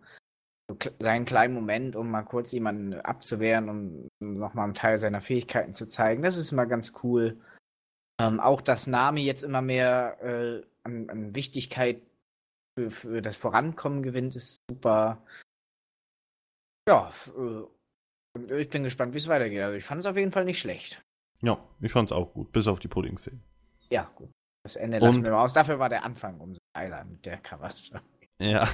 so 0.68 0.76
seinen 0.98 1.24
kleinen 1.24 1.54
Moment, 1.54 1.96
um 1.96 2.10
mal 2.10 2.22
kurz 2.24 2.52
jemanden 2.52 2.94
abzuwehren, 2.94 3.68
um 3.68 4.08
nochmal 4.20 4.64
einen 4.64 4.74
Teil 4.74 4.98
seiner 4.98 5.20
Fähigkeiten 5.20 5.74
zu 5.74 5.86
zeigen. 5.86 6.22
Das 6.22 6.36
ist 6.36 6.52
immer 6.52 6.66
ganz 6.66 6.92
cool. 7.02 7.40
Ähm, 8.20 8.38
auch 8.40 8.60
dass 8.60 8.86
Nami 8.86 9.24
jetzt 9.24 9.42
immer 9.42 9.62
mehr 9.62 10.18
äh, 10.22 10.62
an, 10.84 11.08
an 11.10 11.34
Wichtigkeit 11.34 12.02
für, 12.78 12.90
für 12.90 13.22
das 13.22 13.36
Vorankommen 13.36 14.02
gewinnt, 14.02 14.36
ist 14.36 14.56
super. 14.70 15.24
Ja, 16.88 17.08
f- 17.08 17.32
äh, 17.36 17.62
und 18.36 18.50
ich 18.50 18.68
bin 18.68 18.82
gespannt, 18.82 19.14
wie 19.14 19.18
es 19.18 19.28
weitergeht. 19.28 19.62
Also 19.62 19.76
ich 19.76 19.84
fand 19.84 20.00
es 20.00 20.06
auf 20.06 20.16
jeden 20.16 20.32
Fall 20.32 20.44
nicht 20.44 20.58
schlecht. 20.60 21.02
Ja, 21.40 21.58
ich 21.80 21.92
fand's 21.92 22.12
auch 22.12 22.34
gut, 22.34 22.52
bis 22.52 22.66
auf 22.66 22.78
die 22.78 22.88
Pudding-Szene. 22.88 23.40
Ja, 23.90 24.10
gut. 24.16 24.30
Das 24.64 24.76
Ende 24.76 24.98
lassen 24.98 25.18
Und- 25.18 25.24
wir 25.24 25.32
mal 25.32 25.44
aus. 25.44 25.52
Dafür 25.52 25.78
war 25.78 25.90
der 25.90 26.04
Anfang 26.04 26.40
umso 26.40 26.58
geiler 26.72 27.04
mit 27.04 27.24
der 27.26 27.36
Coverstory. 27.36 28.00
Ja. 28.40 28.66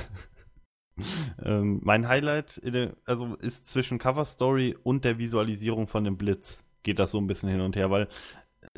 ähm, 1.44 1.81
mein 1.83 2.09
Highlight 2.09 2.59
in 2.59 2.72
der, 2.72 2.96
also 3.05 3.35
ist 3.35 3.66
zwischen 3.66 3.98
Cover 3.98 4.24
Story 4.24 4.76
und 4.83 5.05
der 5.05 5.18
Visualisierung 5.18 5.88
von 5.88 6.05
dem 6.05 6.16
Blitz 6.16 6.62
geht 6.85 6.98
das 7.00 7.11
so 7.11 7.18
ein 7.18 7.26
bisschen 7.26 7.48
hin 7.48 7.61
und 7.61 7.76
her, 7.76 7.90
weil 7.90 8.09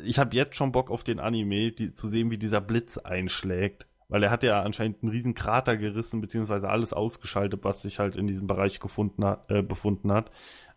ich 0.03 0.17
habe 0.17 0.35
jetzt 0.35 0.55
schon 0.55 0.71
Bock 0.71 0.89
auf 0.89 1.03
den 1.03 1.19
Anime, 1.19 1.71
die, 1.71 1.93
zu 1.93 2.07
sehen, 2.07 2.31
wie 2.31 2.37
dieser 2.37 2.61
Blitz 2.61 2.97
einschlägt, 2.97 3.87
weil 4.09 4.23
er 4.23 4.31
hat 4.31 4.41
ja 4.41 4.61
anscheinend 4.61 5.03
einen 5.03 5.11
riesen 5.11 5.35
Krater 5.35 5.77
gerissen 5.77 6.19
beziehungsweise 6.19 6.67
alles 6.67 6.93
ausgeschaltet, 6.93 7.63
was 7.63 7.83
sich 7.83 7.99
halt 7.99 8.15
in 8.15 8.25
diesem 8.25 8.47
Bereich 8.47 8.79
gefunden 8.79 9.23
hat, 9.23 9.51
äh, 9.51 9.61
befunden 9.61 10.11
hat. 10.11 10.31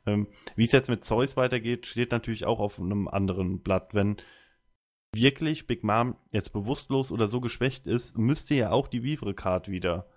Ähm, 0.04 0.28
wie 0.54 0.64
es 0.64 0.72
jetzt 0.72 0.88
mit 0.88 1.04
Zeus 1.04 1.36
weitergeht, 1.36 1.86
steht 1.86 2.12
natürlich 2.12 2.44
auch 2.44 2.60
auf 2.60 2.78
einem 2.78 3.08
anderen 3.08 3.60
Blatt, 3.60 3.94
wenn 3.94 4.16
wirklich 5.14 5.66
Big 5.66 5.82
Mom 5.82 6.16
jetzt 6.32 6.52
bewusstlos 6.52 7.12
oder 7.12 7.28
so 7.28 7.40
geschwächt 7.40 7.86
ist, 7.86 8.16
müsste 8.18 8.54
ja 8.54 8.70
auch 8.70 8.88
die 8.88 9.02
Vivre-Card 9.02 9.68
wieder 9.68 10.08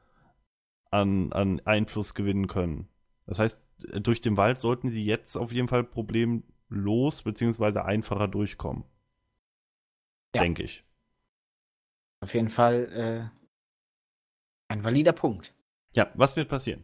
an, 0.92 1.32
an 1.32 1.62
Einfluss 1.66 2.14
gewinnen 2.14 2.48
können. 2.48 2.90
Das 3.26 3.40
heißt, 3.40 3.68
durch 4.02 4.22
den 4.22 4.38
Wald 4.38 4.60
sollten 4.60 4.90
sie 4.90 5.06
jetzt 5.06 5.36
auf 5.38 5.52
jeden 5.52 5.68
Fall 5.68 5.84
problemlos 5.84 7.24
beziehungsweise 7.24 7.86
einfacher 7.86 8.28
durchkommen. 8.28 8.84
Ja. 10.36 10.42
Denke 10.42 10.64
ich. 10.64 10.84
Auf 12.22 12.34
jeden 12.34 12.50
Fall 12.50 13.32
äh, 13.32 13.40
ein 14.68 14.84
valider 14.84 15.14
Punkt. 15.14 15.56
Ja, 15.94 16.12
was 16.16 16.36
wird 16.36 16.50
passieren? 16.50 16.84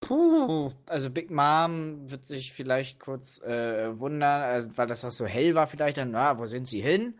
Puh. 0.00 0.72
Also 0.86 1.10
Big 1.10 1.30
Mom 1.30 2.10
wird 2.10 2.26
sich 2.26 2.52
vielleicht 2.52 3.00
kurz 3.00 3.42
äh, 3.42 3.98
wundern, 3.98 4.70
äh, 4.70 4.76
weil 4.76 4.86
das 4.86 5.04
auch 5.04 5.10
so 5.10 5.26
hell 5.26 5.54
war, 5.54 5.66
vielleicht 5.66 5.98
dann, 5.98 6.12
na, 6.12 6.38
wo 6.38 6.46
sind 6.46 6.68
sie 6.68 6.80
hin? 6.80 7.18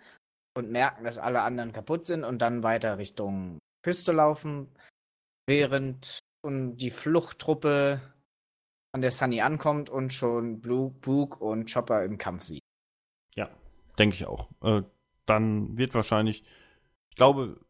Und 0.57 0.71
merken, 0.71 1.05
dass 1.05 1.19
alle 1.19 1.43
anderen 1.43 1.73
kaputt 1.73 2.07
sind 2.07 2.25
und 2.25 2.41
dann 2.41 2.63
weiter 2.63 2.99
Richtung 2.99 3.59
Küste 3.83 4.13
laufen, 4.13 4.69
während 5.47 6.19
und 6.43 6.77
die 6.79 6.91
Fluchttruppe 6.91 8.01
an 8.93 9.03
der 9.03 9.11
Sunny 9.11 9.41
ankommt 9.41 9.91
und 9.91 10.13
schon 10.13 10.61
Blue, 10.61 10.91
Book 10.91 11.41
und 11.41 11.73
Chopper 11.73 12.05
im 12.05 12.19
Kampf 12.19 12.45
sieht. 12.45 12.63
Ja, 13.35 13.51
denke 13.99 14.17
ich 14.17 14.27
auch. 14.27 14.49
Äh, 14.63 14.83
dann 15.27 15.77
wird 15.77 15.95
wahrscheinlich, 15.95 16.43
ich 17.11 17.17
glaube, 17.17 17.61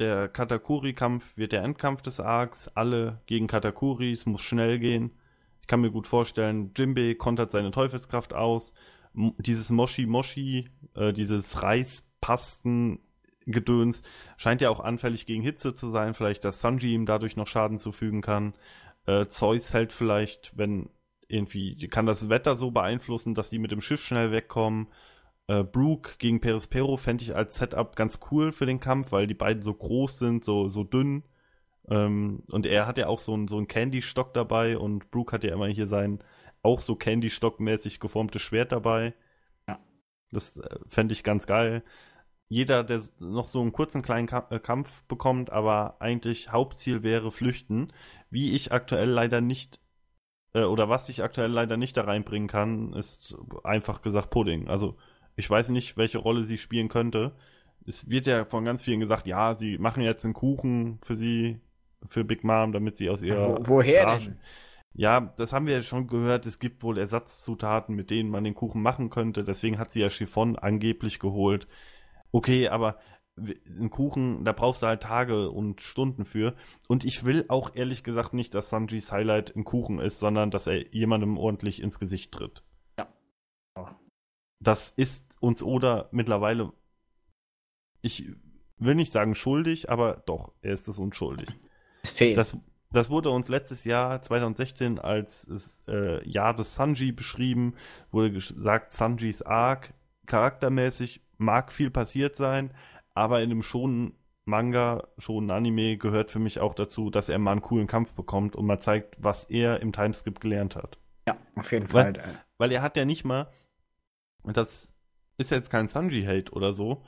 der 0.00 0.28
Katakuri-Kampf 0.28 1.36
wird 1.36 1.52
der 1.52 1.62
Endkampf 1.62 2.02
des 2.02 2.18
Arcs. 2.20 2.68
Alle 2.74 3.20
gegen 3.26 3.46
Katakuri, 3.46 4.12
es 4.12 4.26
muss 4.26 4.42
schnell 4.42 4.78
gehen. 4.78 5.12
Ich 5.60 5.66
kann 5.66 5.82
mir 5.82 5.90
gut 5.90 6.06
vorstellen, 6.06 6.72
Jimbei 6.76 7.14
kontert 7.14 7.50
seine 7.52 7.70
Teufelskraft 7.70 8.34
aus. 8.34 8.72
M 9.14 9.34
dieses 9.38 9.70
Moshi-Moshi, 9.70 10.68
äh, 10.94 11.12
dieses 11.12 11.62
Reispasten-Gedöns 11.62 14.02
scheint 14.36 14.60
ja 14.62 14.70
auch 14.70 14.80
anfällig 14.80 15.26
gegen 15.26 15.42
Hitze 15.42 15.74
zu 15.74 15.90
sein. 15.90 16.14
Vielleicht, 16.14 16.44
dass 16.44 16.60
Sanji 16.60 16.94
ihm 16.94 17.06
dadurch 17.06 17.36
noch 17.36 17.46
Schaden 17.46 17.78
zufügen 17.78 18.22
kann. 18.22 18.54
Äh, 19.06 19.26
Zeus 19.28 19.74
hält 19.74 19.92
vielleicht, 19.92 20.56
wenn 20.56 20.90
irgendwie, 21.28 21.76
kann 21.88 22.06
das 22.06 22.28
Wetter 22.28 22.56
so 22.56 22.70
beeinflussen, 22.70 23.34
dass 23.34 23.50
sie 23.50 23.58
mit 23.58 23.70
dem 23.70 23.80
Schiff 23.80 24.02
schnell 24.02 24.32
wegkommen. 24.32 24.88
Äh, 25.50 25.64
Brooke 25.64 26.12
gegen 26.18 26.40
Perispero 26.40 26.96
fände 26.96 27.24
ich 27.24 27.34
als 27.34 27.56
Setup 27.56 27.96
ganz 27.96 28.20
cool 28.30 28.52
für 28.52 28.66
den 28.66 28.78
Kampf, 28.78 29.10
weil 29.10 29.26
die 29.26 29.34
beiden 29.34 29.64
so 29.64 29.74
groß 29.74 30.18
sind, 30.18 30.44
so, 30.44 30.68
so 30.68 30.84
dünn. 30.84 31.24
Ähm, 31.88 32.44
und 32.48 32.66
er 32.66 32.86
hat 32.86 32.98
ja 32.98 33.08
auch 33.08 33.18
so 33.20 33.34
einen 33.34 33.48
so 33.48 33.56
einen 33.56 33.66
Candy-Stock 33.66 34.32
dabei 34.32 34.78
und 34.78 35.10
Brooke 35.10 35.32
hat 35.32 35.42
ja 35.44 35.52
immer 35.52 35.66
hier 35.66 35.88
sein 35.88 36.22
auch 36.62 36.80
so 36.82 36.94
Candy-Stock-mäßig 36.94 38.00
geformtes 38.00 38.42
Schwert 38.42 38.70
dabei. 38.72 39.14
Ja. 39.68 39.80
Das 40.30 40.56
äh, 40.58 40.78
fände 40.86 41.14
ich 41.14 41.24
ganz 41.24 41.46
geil. 41.46 41.82
Jeder, 42.48 42.84
der 42.84 43.02
noch 43.18 43.46
so 43.48 43.60
einen 43.60 43.72
kurzen 43.72 44.02
kleinen 44.02 44.26
Ka 44.28 44.46
äh, 44.50 44.60
Kampf 44.60 45.02
bekommt, 45.04 45.50
aber 45.50 45.96
eigentlich 46.00 46.52
Hauptziel 46.52 47.02
wäre 47.02 47.32
flüchten, 47.32 47.92
wie 48.30 48.54
ich 48.54 48.72
aktuell 48.72 49.08
leider 49.10 49.40
nicht 49.40 49.80
äh, 50.54 50.64
oder 50.64 50.88
was 50.88 51.08
ich 51.08 51.22
aktuell 51.22 51.50
leider 51.50 51.76
nicht 51.76 51.96
da 51.96 52.04
reinbringen 52.04 52.48
kann, 52.48 52.92
ist 52.94 53.36
einfach 53.64 54.02
gesagt 54.02 54.30
Pudding. 54.30 54.68
Also 54.68 54.96
ich 55.36 55.48
weiß 55.48 55.68
nicht, 55.70 55.96
welche 55.96 56.18
Rolle 56.18 56.44
sie 56.44 56.58
spielen 56.58 56.88
könnte. 56.88 57.32
Es 57.86 58.08
wird 58.08 58.26
ja 58.26 58.44
von 58.44 58.64
ganz 58.64 58.82
vielen 58.82 59.00
gesagt, 59.00 59.26
ja, 59.26 59.54
sie 59.54 59.78
machen 59.78 60.02
jetzt 60.02 60.24
einen 60.24 60.34
Kuchen 60.34 60.98
für 61.02 61.16
sie, 61.16 61.60
für 62.06 62.24
Big 62.24 62.44
Mom, 62.44 62.72
damit 62.72 62.98
sie 62.98 63.10
aus 63.10 63.22
ihrer 63.22 63.58
Wo, 63.60 63.68
woher 63.68 64.06
Rage- 64.06 64.30
denn? 64.30 64.40
Ja, 64.92 65.32
das 65.36 65.52
haben 65.52 65.66
wir 65.66 65.74
ja 65.74 65.82
schon 65.82 66.08
gehört. 66.08 66.46
Es 66.46 66.58
gibt 66.58 66.82
wohl 66.82 66.98
Ersatzzutaten, 66.98 67.94
mit 67.94 68.10
denen 68.10 68.28
man 68.28 68.44
den 68.44 68.54
Kuchen 68.54 68.82
machen 68.82 69.08
könnte. 69.08 69.44
Deswegen 69.44 69.78
hat 69.78 69.92
sie 69.92 70.00
ja 70.00 70.10
Chiffon 70.10 70.58
angeblich 70.58 71.20
geholt. 71.20 71.68
Okay, 72.32 72.68
aber 72.68 72.98
ein 73.36 73.88
Kuchen, 73.90 74.44
da 74.44 74.52
brauchst 74.52 74.82
du 74.82 74.86
halt 74.86 75.02
Tage 75.02 75.50
und 75.50 75.80
Stunden 75.80 76.24
für. 76.24 76.54
Und 76.88 77.04
ich 77.04 77.24
will 77.24 77.44
auch 77.48 77.74
ehrlich 77.74 78.02
gesagt 78.02 78.34
nicht, 78.34 78.54
dass 78.54 78.68
Sanjis 78.68 79.12
Highlight 79.12 79.54
ein 79.56 79.64
Kuchen 79.64 80.00
ist, 80.00 80.18
sondern 80.18 80.50
dass 80.50 80.66
er 80.66 80.92
jemandem 80.92 81.38
ordentlich 81.38 81.80
ins 81.80 81.98
Gesicht 81.98 82.32
tritt. 82.32 82.62
Ja. 82.98 83.08
Das 84.62 84.90
ist 84.90 85.36
uns 85.40 85.62
Oda 85.62 86.08
mittlerweile, 86.12 86.72
ich 88.02 88.32
will 88.76 88.94
nicht 88.94 89.12
sagen 89.12 89.34
schuldig, 89.34 89.90
aber 89.90 90.22
doch, 90.26 90.52
er 90.62 90.74
ist 90.74 90.88
es 90.88 90.98
unschuldig. 90.98 91.48
Es 92.02 92.12
fehlt. 92.12 92.36
Das, 92.36 92.56
das 92.90 93.10
wurde 93.10 93.30
uns 93.30 93.48
letztes 93.48 93.84
Jahr, 93.84 94.20
2016, 94.20 94.98
als 94.98 95.82
äh, 95.88 96.26
Jahr 96.28 96.54
des 96.54 96.74
Sanji 96.74 97.12
beschrieben, 97.12 97.74
wurde 98.10 98.32
gesagt, 98.32 98.92
Sanjis 98.92 99.42
Arc 99.42 99.94
charaktermäßig 100.26 101.22
mag 101.38 101.72
viel 101.72 101.90
passiert 101.90 102.36
sein, 102.36 102.72
aber 103.14 103.42
in 103.42 103.50
einem 103.50 103.62
schonen 103.62 104.14
Manga, 104.44 105.08
schonen 105.18 105.50
Anime 105.50 105.96
gehört 105.96 106.30
für 106.30 106.38
mich 106.38 106.60
auch 106.60 106.74
dazu, 106.74 107.10
dass 107.10 107.28
er 107.28 107.38
mal 107.38 107.52
einen 107.52 107.62
coolen 107.62 107.86
Kampf 107.86 108.14
bekommt 108.14 108.56
und 108.56 108.66
mal 108.66 108.80
zeigt, 108.80 109.16
was 109.22 109.44
er 109.44 109.80
im 109.80 109.92
Timeskip 109.92 110.40
gelernt 110.40 110.76
hat. 110.76 110.98
Ja, 111.28 111.36
auf 111.56 111.70
jeden 111.72 111.92
Weil, 111.92 112.14
Fall. 112.14 112.44
weil 112.58 112.72
er 112.72 112.82
hat 112.82 112.96
ja 112.96 113.04
nicht 113.04 113.24
mal, 113.24 113.48
das 114.44 114.94
ist 115.38 115.50
jetzt 115.50 115.70
kein 115.70 115.88
Sanji-Hate 115.88 116.52
oder 116.52 116.72
so, 116.72 117.02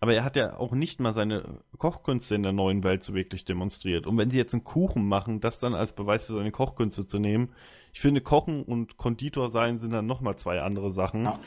aber 0.00 0.14
er 0.14 0.24
hat 0.24 0.36
ja 0.36 0.56
auch 0.56 0.72
nicht 0.72 1.00
mal 1.00 1.12
seine 1.12 1.62
Kochkünste 1.76 2.36
in 2.36 2.44
der 2.44 2.52
neuen 2.52 2.84
Welt 2.84 3.02
so 3.02 3.14
wirklich 3.14 3.44
demonstriert. 3.44 4.06
Und 4.06 4.16
wenn 4.16 4.30
sie 4.30 4.38
jetzt 4.38 4.54
einen 4.54 4.64
Kuchen 4.64 5.06
machen, 5.08 5.40
das 5.40 5.58
dann 5.58 5.74
als 5.74 5.92
Beweis 5.92 6.26
für 6.26 6.34
seine 6.34 6.52
Kochkünste 6.52 7.06
zu 7.06 7.18
nehmen, 7.18 7.52
ich 7.92 8.00
finde, 8.00 8.20
Kochen 8.20 8.62
und 8.62 8.96
Konditor 8.96 9.50
sein 9.50 9.78
sind 9.78 9.90
dann 9.92 10.06
nochmal 10.06 10.36
zwei 10.36 10.60
andere 10.60 10.92
Sachen. 10.92 11.24
Ja. 11.24 11.40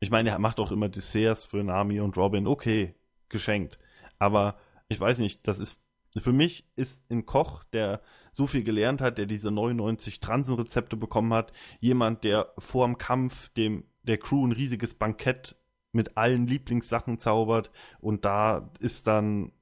Ich 0.00 0.10
meine, 0.10 0.30
er 0.30 0.40
macht 0.40 0.58
auch 0.58 0.72
immer 0.72 0.88
Desserts 0.88 1.44
für 1.44 1.62
Nami 1.62 2.00
und 2.00 2.16
Robin. 2.16 2.48
Okay, 2.48 2.96
geschenkt. 3.28 3.78
Aber 4.18 4.56
ich 4.88 4.98
weiß 4.98 5.18
nicht, 5.18 5.46
das 5.46 5.60
ist, 5.60 5.80
für 6.16 6.32
mich 6.32 6.66
ist 6.74 7.08
ein 7.10 7.26
Koch, 7.26 7.62
der 7.64 8.00
so 8.32 8.48
viel 8.48 8.64
gelernt 8.64 9.00
hat, 9.00 9.18
der 9.18 9.26
diese 9.26 9.52
99 9.52 10.18
Transenrezepte 10.18 10.96
bekommen 10.96 11.32
hat, 11.32 11.52
jemand, 11.78 12.24
der 12.24 12.52
vorm 12.58 12.98
Kampf 12.98 13.50
dem, 13.50 13.84
der 14.02 14.18
Crew 14.18 14.46
ein 14.46 14.52
riesiges 14.52 14.94
Bankett 14.94 15.56
mit 15.92 16.16
allen 16.16 16.46
Lieblingssachen 16.46 17.18
zaubert 17.18 17.70
und 18.00 18.24
da 18.24 18.70
ist 18.80 19.06
dann, 19.06 19.52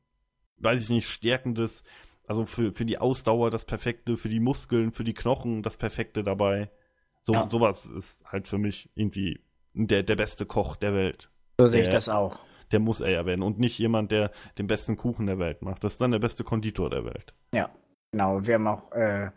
weiß 0.58 0.82
ich 0.82 0.88
nicht, 0.90 1.08
stärkendes, 1.08 1.82
also 2.26 2.44
für, 2.46 2.72
für 2.72 2.84
die 2.84 2.98
Ausdauer 2.98 3.50
das 3.50 3.64
Perfekte, 3.64 4.16
für 4.16 4.28
die 4.28 4.40
Muskeln, 4.40 4.92
für 4.92 5.04
die 5.04 5.14
Knochen 5.14 5.62
das 5.62 5.76
Perfekte 5.76 6.22
dabei. 6.22 6.70
So, 7.22 7.34
Ja. 7.34 7.48
sowas 7.50 7.86
ist 7.86 8.24
halt 8.30 8.46
für 8.48 8.58
mich 8.58 8.90
irgendwie 8.94 9.40
der, 9.74 10.02
der 10.04 10.16
beste 10.16 10.46
Koch 10.46 10.76
der 10.76 10.94
Welt. 10.94 11.30
So 11.58 11.66
sehe 11.66 11.82
ich 11.82 11.88
das 11.88 12.08
auch. 12.08 12.38
Der 12.70 12.78
muss 12.78 13.00
er 13.00 13.10
ja 13.10 13.26
werden 13.26 13.42
und 13.42 13.58
nicht 13.58 13.78
jemand, 13.78 14.12
der 14.12 14.30
den 14.56 14.68
besten 14.68 14.96
Kuchen 14.96 15.26
der 15.26 15.40
Welt 15.40 15.60
macht. 15.62 15.82
Das 15.82 15.94
ist 15.94 16.00
dann 16.00 16.12
der 16.12 16.20
beste 16.20 16.44
Konditor 16.44 16.88
der 16.88 17.04
Welt. 17.04 17.34
Genau, 18.12 18.44
wir 18.44 18.54
haben 18.54 18.66
auch, 18.68 18.90
äh, 18.92 19.30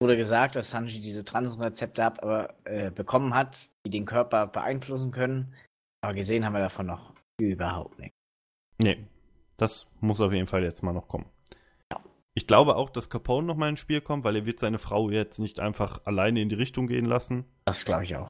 wurde 0.00 0.16
gesagt, 0.16 0.56
dass 0.56 0.70
Sanji 0.70 1.00
diese 1.00 1.24
Transenrezepte 1.24 2.04
hat, 2.04 2.22
aber, 2.22 2.54
äh, 2.64 2.90
bekommen 2.90 3.34
hat, 3.34 3.70
die 3.84 3.90
den 3.90 4.04
Körper 4.04 4.46
beeinflussen 4.46 5.10
können. 5.10 5.54
Aber 6.02 6.14
gesehen 6.14 6.44
haben 6.44 6.52
wir 6.52 6.60
davon 6.60 6.86
noch 6.86 7.14
überhaupt 7.40 7.98
nichts. 7.98 8.16
Nee, 8.80 9.06
das 9.56 9.88
muss 10.00 10.20
auf 10.20 10.32
jeden 10.32 10.46
Fall 10.46 10.62
jetzt 10.62 10.82
mal 10.82 10.92
noch 10.92 11.08
kommen. 11.08 11.26
Ja. 11.92 11.98
Ich 12.34 12.46
glaube 12.46 12.76
auch, 12.76 12.90
dass 12.90 13.10
Capone 13.10 13.46
noch 13.46 13.56
mal 13.56 13.68
ins 13.68 13.80
Spiel 13.80 14.00
kommt, 14.00 14.24
weil 14.24 14.36
er 14.36 14.46
wird 14.46 14.60
seine 14.60 14.78
Frau 14.78 15.10
jetzt 15.10 15.38
nicht 15.40 15.58
einfach 15.58 16.06
alleine 16.06 16.40
in 16.40 16.48
die 16.48 16.54
Richtung 16.54 16.86
gehen 16.86 17.04
lassen. 17.04 17.44
Das 17.64 17.84
glaube 17.84 18.04
ich 18.04 18.16
auch. 18.16 18.28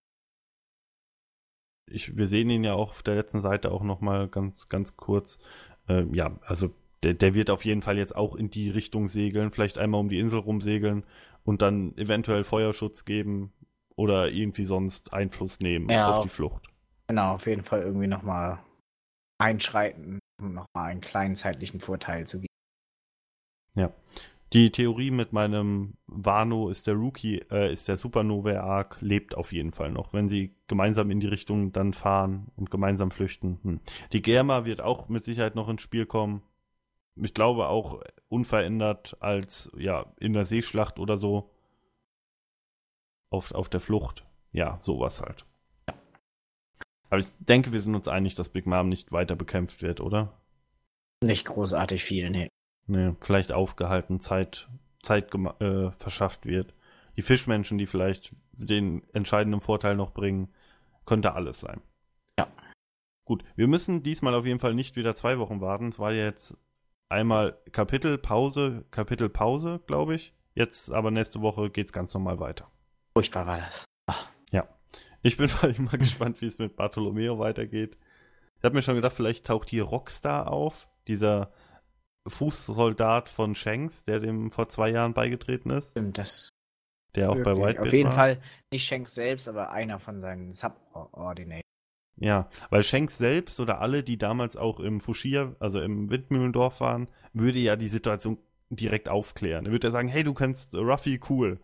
Ich, 1.91 2.17
wir 2.17 2.27
sehen 2.27 2.51
ihn 2.51 2.65
ja 2.65 2.75
auch 2.75 2.91
auf 2.91 3.03
der 3.03 3.15
letzten 3.15 3.43
Seite 3.43 3.71
auch 3.71 3.83
noch 3.83 4.01
mal 4.01 4.29
ganz, 4.29 4.69
ganz 4.69 4.97
kurz. 4.97 5.39
Ähm, 5.89 6.15
ja, 6.15 6.39
also 6.43 6.75
der, 7.03 7.15
der 7.15 7.35
wird 7.35 7.51
auf 7.51 7.65
jeden 7.65 7.83
Fall 7.83 7.97
jetzt 7.99 8.15
auch 8.15 8.35
in 8.35 8.51
die 8.51 8.71
Richtung 8.71 9.09
segeln, 9.09 9.51
vielleicht 9.51 9.79
einmal 9.79 10.01
um 10.01 10.09
die 10.09 10.19
Insel 10.19 10.41
rumsegeln 10.41 11.05
und 11.45 11.63
dann 11.63 11.97
eventuell 11.97 12.45
Feuerschutz 12.45 13.05
geben 13.05 13.53
oder 13.97 14.31
irgendwie 14.31 14.65
sonst 14.65 15.13
Einfluss 15.13 15.61
nehmen 15.61 15.89
Ja. 15.89 16.11
auf 16.11 16.21
die 16.21 16.29
Flucht. 16.29 16.69
Genau, 17.09 17.35
auf 17.35 17.47
jeden 17.47 17.65
Fall 17.65 17.83
irgendwie 17.83 18.07
nochmal 18.07 18.59
einschreiten, 19.39 20.19
um 20.41 20.55
nochmal 20.55 20.91
einen 20.91 21.01
kleinen 21.01 21.37
zeitlichen 21.37 21.81
Vorteil 21.81 22.27
zu 22.27 22.39
geben. 22.41 22.49
Die 24.55 24.71
Theorie 24.71 25.11
mit 25.11 25.35
meinem 25.35 25.95
Wano 26.07 26.71
ist 26.71 26.87
der 26.87 26.95
Rookie, 26.95 27.45
äh, 27.51 27.71
ist 27.71 27.87
der 27.87 27.99
Supernova-Arc, 27.99 28.97
lebt 29.03 29.35
auf 29.37 29.53
jeden 29.53 29.73
Fall 29.73 29.91
noch, 29.93 30.15
wenn 30.15 30.31
sie 30.31 30.55
gemeinsam 30.69 31.11
in 31.11 31.21
die 31.21 31.27
Richtung 31.27 31.71
dann 31.73 31.93
fahren 31.93 32.47
und 32.57 32.71
gemeinsam 32.71 33.11
flüchten. 33.11 33.59
Hm. 33.63 33.81
Die 34.15 34.23
Germa 34.23 34.65
wird 34.65 34.81
auch 34.81 35.11
mit 35.11 35.23
Sicherheit 35.23 35.55
noch 35.55 35.69
ins 35.69 35.83
Spiel 35.83 36.07
kommen. 36.07 36.41
Ich 37.23 37.35
glaube 37.35 37.69
auch 37.69 38.03
unverändert 38.29 39.17
als 39.21 39.71
ja 39.77 40.07
in 40.19 40.33
der 40.33 40.45
Seeschlacht 40.45 40.99
oder 40.99 41.19
so. 41.19 41.51
Auf, 43.31 43.53
auf 43.53 43.69
der 43.69 43.81
Flucht. 43.81 44.25
Ja, 44.53 44.79
sowas 44.81 45.21
halt. 45.21 45.45
Aber 47.11 47.21
ich 47.21 47.29
denke, 47.39 47.73
wir 47.73 47.81
sind 47.81 47.95
uns 47.95 48.09
einig, 48.09 48.35
dass 48.35 48.49
Big 48.49 48.67
Mom 48.67 48.89
nicht 48.89 49.13
weiter 49.13 49.37
bekämpft 49.37 49.83
wird, 49.83 50.01
oder? 50.01 50.33
Nicht 51.23 51.47
großartig 51.47 52.05
viel, 52.05 52.31
nee. 52.31 52.49
Nee, 52.87 53.15
vielleicht 53.21 53.53
aufgehalten, 53.53 54.21
Zeit, 54.21 54.69
Zeit 55.03 55.35
äh, 55.35 55.91
verschafft 55.91 56.47
wird. 56.47 56.75
Die 57.17 57.23
Fischmenschen, 57.23 57.79
die 57.79 57.87
vielleicht 57.87 58.35
den 58.53 59.03
entscheidenden 59.13 59.61
Vorteil 59.61 59.97
noch 59.97 60.13
bringen, 60.13 60.53
könnte 61.05 61.35
alles 61.35 61.61
sein. 61.61 61.81
Ja. 62.39 62.47
Gut, 63.25 63.45
wir 63.57 63.69
müssen 63.69 64.03
diesmal 64.03 64.35
auf 64.35 64.47
jeden 64.47 64.61
Fall 64.61 64.75
nicht 64.75 64.97
wieder 64.97 65.15
zwei 65.15 65.39
Wochen 65.39 65.61
warten. 65.61 65.89
Es 65.89 65.99
war 65.99 66.13
jetzt 66.13 66.57
einmal 67.09 67.59
Kapitelpause, 67.73 68.85
Kapitelpause, 68.91 69.81
glaube 69.87 70.15
ich. 70.15 70.33
Jetzt 70.55 70.91
aber 70.91 71.11
nächste 71.11 71.41
Woche 71.41 71.71
geht's 71.71 71.93
ganz 71.93 72.13
normal 72.15 72.41
weiter. 72.41 72.71
Furchtbar 73.15 73.47
war 73.47 73.59
das. 73.59 73.85
Ich 75.23 75.37
bin 75.37 75.49
vor 75.49 75.69
allem 75.69 75.85
mal 75.85 75.99
gespannt, 75.99 76.41
wie 76.41 76.47
es 76.47 76.59
mit 76.59 76.77
Bartolomeo 76.77 77.39
weitergeht. 77.39 77.97
Ich 78.59 78.65
habe 78.65 78.75
mir 78.75 78.83
schon 78.83 78.97
gedacht, 78.97 79.15
vielleicht 79.15 79.47
taucht 79.47 79.71
hier 79.71 79.85
Rockstar 79.85 80.51
auf, 80.51 80.89
dieser 81.07 81.53
Fußsoldat 82.27 83.29
von 83.29 83.55
Shanks, 83.55 84.05
der 84.05 84.21
dem 84.21 84.51
vor 84.51 84.69
zwei 84.69 84.91
Jahren 84.91 85.15
beigetreten 85.15 85.71
ist, 85.71 85.91
Stimmt, 85.91 86.19
das 86.19 86.51
der 87.15 87.31
auch 87.31 87.37
bei. 87.37 87.57
Whitebeard 87.57 87.79
Auf 87.79 87.93
jeden 87.93 88.09
war. 88.09 88.15
Fall 88.15 88.43
nicht 88.71 88.87
Shanks 88.87 89.15
selbst, 89.15 89.49
aber 89.49 89.71
einer 89.71 89.99
von 89.99 90.21
seinen 90.21 90.53
Subordinates. 90.53 91.68
Ja, 92.21 92.49
weil 92.71 92.83
Shanks 92.83 93.19
selbst 93.19 93.61
oder 93.61 93.81
alle, 93.81 94.03
die 94.03 94.19
damals 94.19 94.57
auch 94.57 94.81
im 94.81 95.01
Fushia, 95.01 95.55
also 95.61 95.81
im 95.81 96.11
Windmühlendorf 96.11 96.81
waren, 96.81 97.09
würde 97.33 97.59
ja 97.59 97.77
die 97.77 97.89
Situation 97.89 98.39
direkt 98.71 99.09
aufklären. 99.09 99.67
Er 99.67 99.73
würde 99.73 99.89
ja 99.89 99.93
sagen, 99.93 100.09
hey, 100.09 100.25
du 100.25 100.35
kennst 100.35 100.75
Ruffy, 100.75 101.21
cool. 101.31 101.61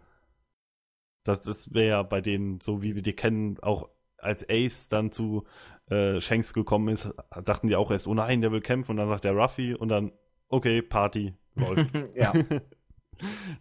Das, 1.25 1.40
das 1.40 1.73
wäre 1.75 1.88
ja 1.88 2.03
bei 2.03 2.21
denen, 2.21 2.61
so 2.61 2.83
wie 2.83 2.95
wir 2.95 3.03
die 3.03 3.14
kennen, 3.14 3.59
auch 3.61 3.88
als 4.19 4.49
Ace 4.49 4.88
dann 4.88 5.11
zu 5.11 5.45
äh, 5.90 6.21
Shanks 6.21 6.53
gekommen 6.53 6.88
ist, 6.88 7.11
dachten 7.45 7.69
die 7.69 7.77
auch 7.77 7.90
erst, 7.90 8.07
oh 8.07 8.14
nein, 8.14 8.40
der 8.40 8.53
will 8.53 8.61
kämpfen 8.61 8.93
und 8.93 8.97
dann 8.99 9.09
sagt 9.09 9.25
der 9.25 9.33
Ruffy 9.33 9.75
und 9.75 9.88
dann, 9.88 10.12
okay, 10.49 10.83
Party, 10.83 11.35
läuft. 11.55 11.90
ja, 12.14 12.33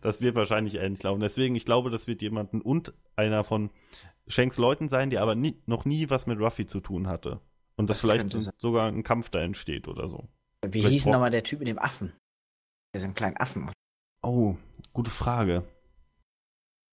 Das 0.01 0.21
wird 0.21 0.35
wahrscheinlich 0.35 0.75
ähnlich 0.75 1.03
laufen. 1.03 1.21
Deswegen, 1.21 1.55
ich 1.55 1.65
glaube, 1.65 1.89
das 1.89 2.07
wird 2.07 2.21
jemanden 2.21 2.61
und 2.61 2.93
einer 3.15 3.43
von 3.43 3.69
Shanks 4.27 4.57
Leuten 4.57 4.89
sein, 4.89 5.09
der 5.09 5.21
aber 5.21 5.35
nie, 5.35 5.61
noch 5.65 5.85
nie 5.85 6.09
was 6.09 6.27
mit 6.27 6.39
Ruffy 6.39 6.65
zu 6.65 6.79
tun 6.79 7.07
hatte. 7.07 7.41
Und 7.75 7.89
dass 7.89 7.97
Das 7.97 8.01
vielleicht 8.01 8.61
sogar 8.61 8.87
ein 8.87 9.03
Kampf 9.03 9.29
da 9.29 9.39
entsteht 9.41 9.87
oder 9.87 10.07
so. 10.09 10.27
wie 10.63 10.79
Vielleicht 10.79 10.91
hieß 10.91 11.05
nochmal 11.07 11.31
der 11.31 11.43
Typ 11.43 11.59
mit 11.59 11.67
dem 11.67 11.79
Affen? 11.79 12.13
Der 12.93 13.01
ist 13.01 13.05
ein 13.05 13.15
kleinen 13.15 13.37
Affen. 13.37 13.71
Oh, 14.21 14.55
gute 14.93 15.11
Frage. 15.11 15.63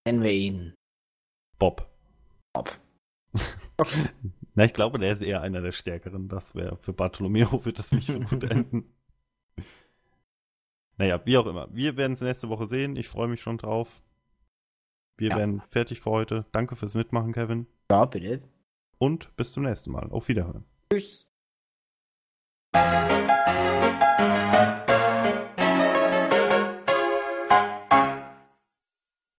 Nennen 0.07 0.23
wir 0.23 0.33
ihn. 0.33 0.75
Bob. 1.59 1.87
Bob. 2.53 2.77
Na, 4.55 4.65
ich 4.65 4.75
glaube, 4.75 4.99
der 4.99 5.13
ist 5.13 5.23
eher 5.23 5.43
einer 5.43 5.61
der 5.61 5.73
Stärkeren. 5.73 6.29
Das 6.29 6.55
wäre 6.55 6.77
für 6.79 6.93
Bartolomeo 6.93 7.65
wird 7.65 7.79
das 7.79 7.93
nicht 7.93 8.09
so 8.09 8.21
gut 8.21 8.45
enden. 8.45 8.93
Naja, 11.01 11.19
wie 11.25 11.39
auch 11.39 11.47
immer. 11.47 11.67
Wir 11.73 11.97
werden 11.97 12.13
es 12.13 12.21
nächste 12.21 12.51
Woche 12.51 12.67
sehen. 12.67 12.95
Ich 12.95 13.09
freue 13.09 13.27
mich 13.27 13.41
schon 13.41 13.57
drauf. 13.57 14.03
Wir 15.17 15.31
Ja. 15.31 15.37
werden 15.39 15.63
fertig 15.63 15.99
für 16.03 16.11
heute. 16.11 16.45
Danke 16.53 16.77
fürs 16.77 16.93
Mitmachen, 16.93 17.33
Kevin. 17.33 17.67
Ja, 17.91 18.05
bitte. 18.05 18.43
Und 18.99 19.35
bis 19.35 19.53
zum 19.53 19.63
nächsten 19.63 19.93
Mal. 19.93 20.11
Auf 20.11 20.29
Wiederhören. 20.29 20.67
Tschüss. 20.93 21.27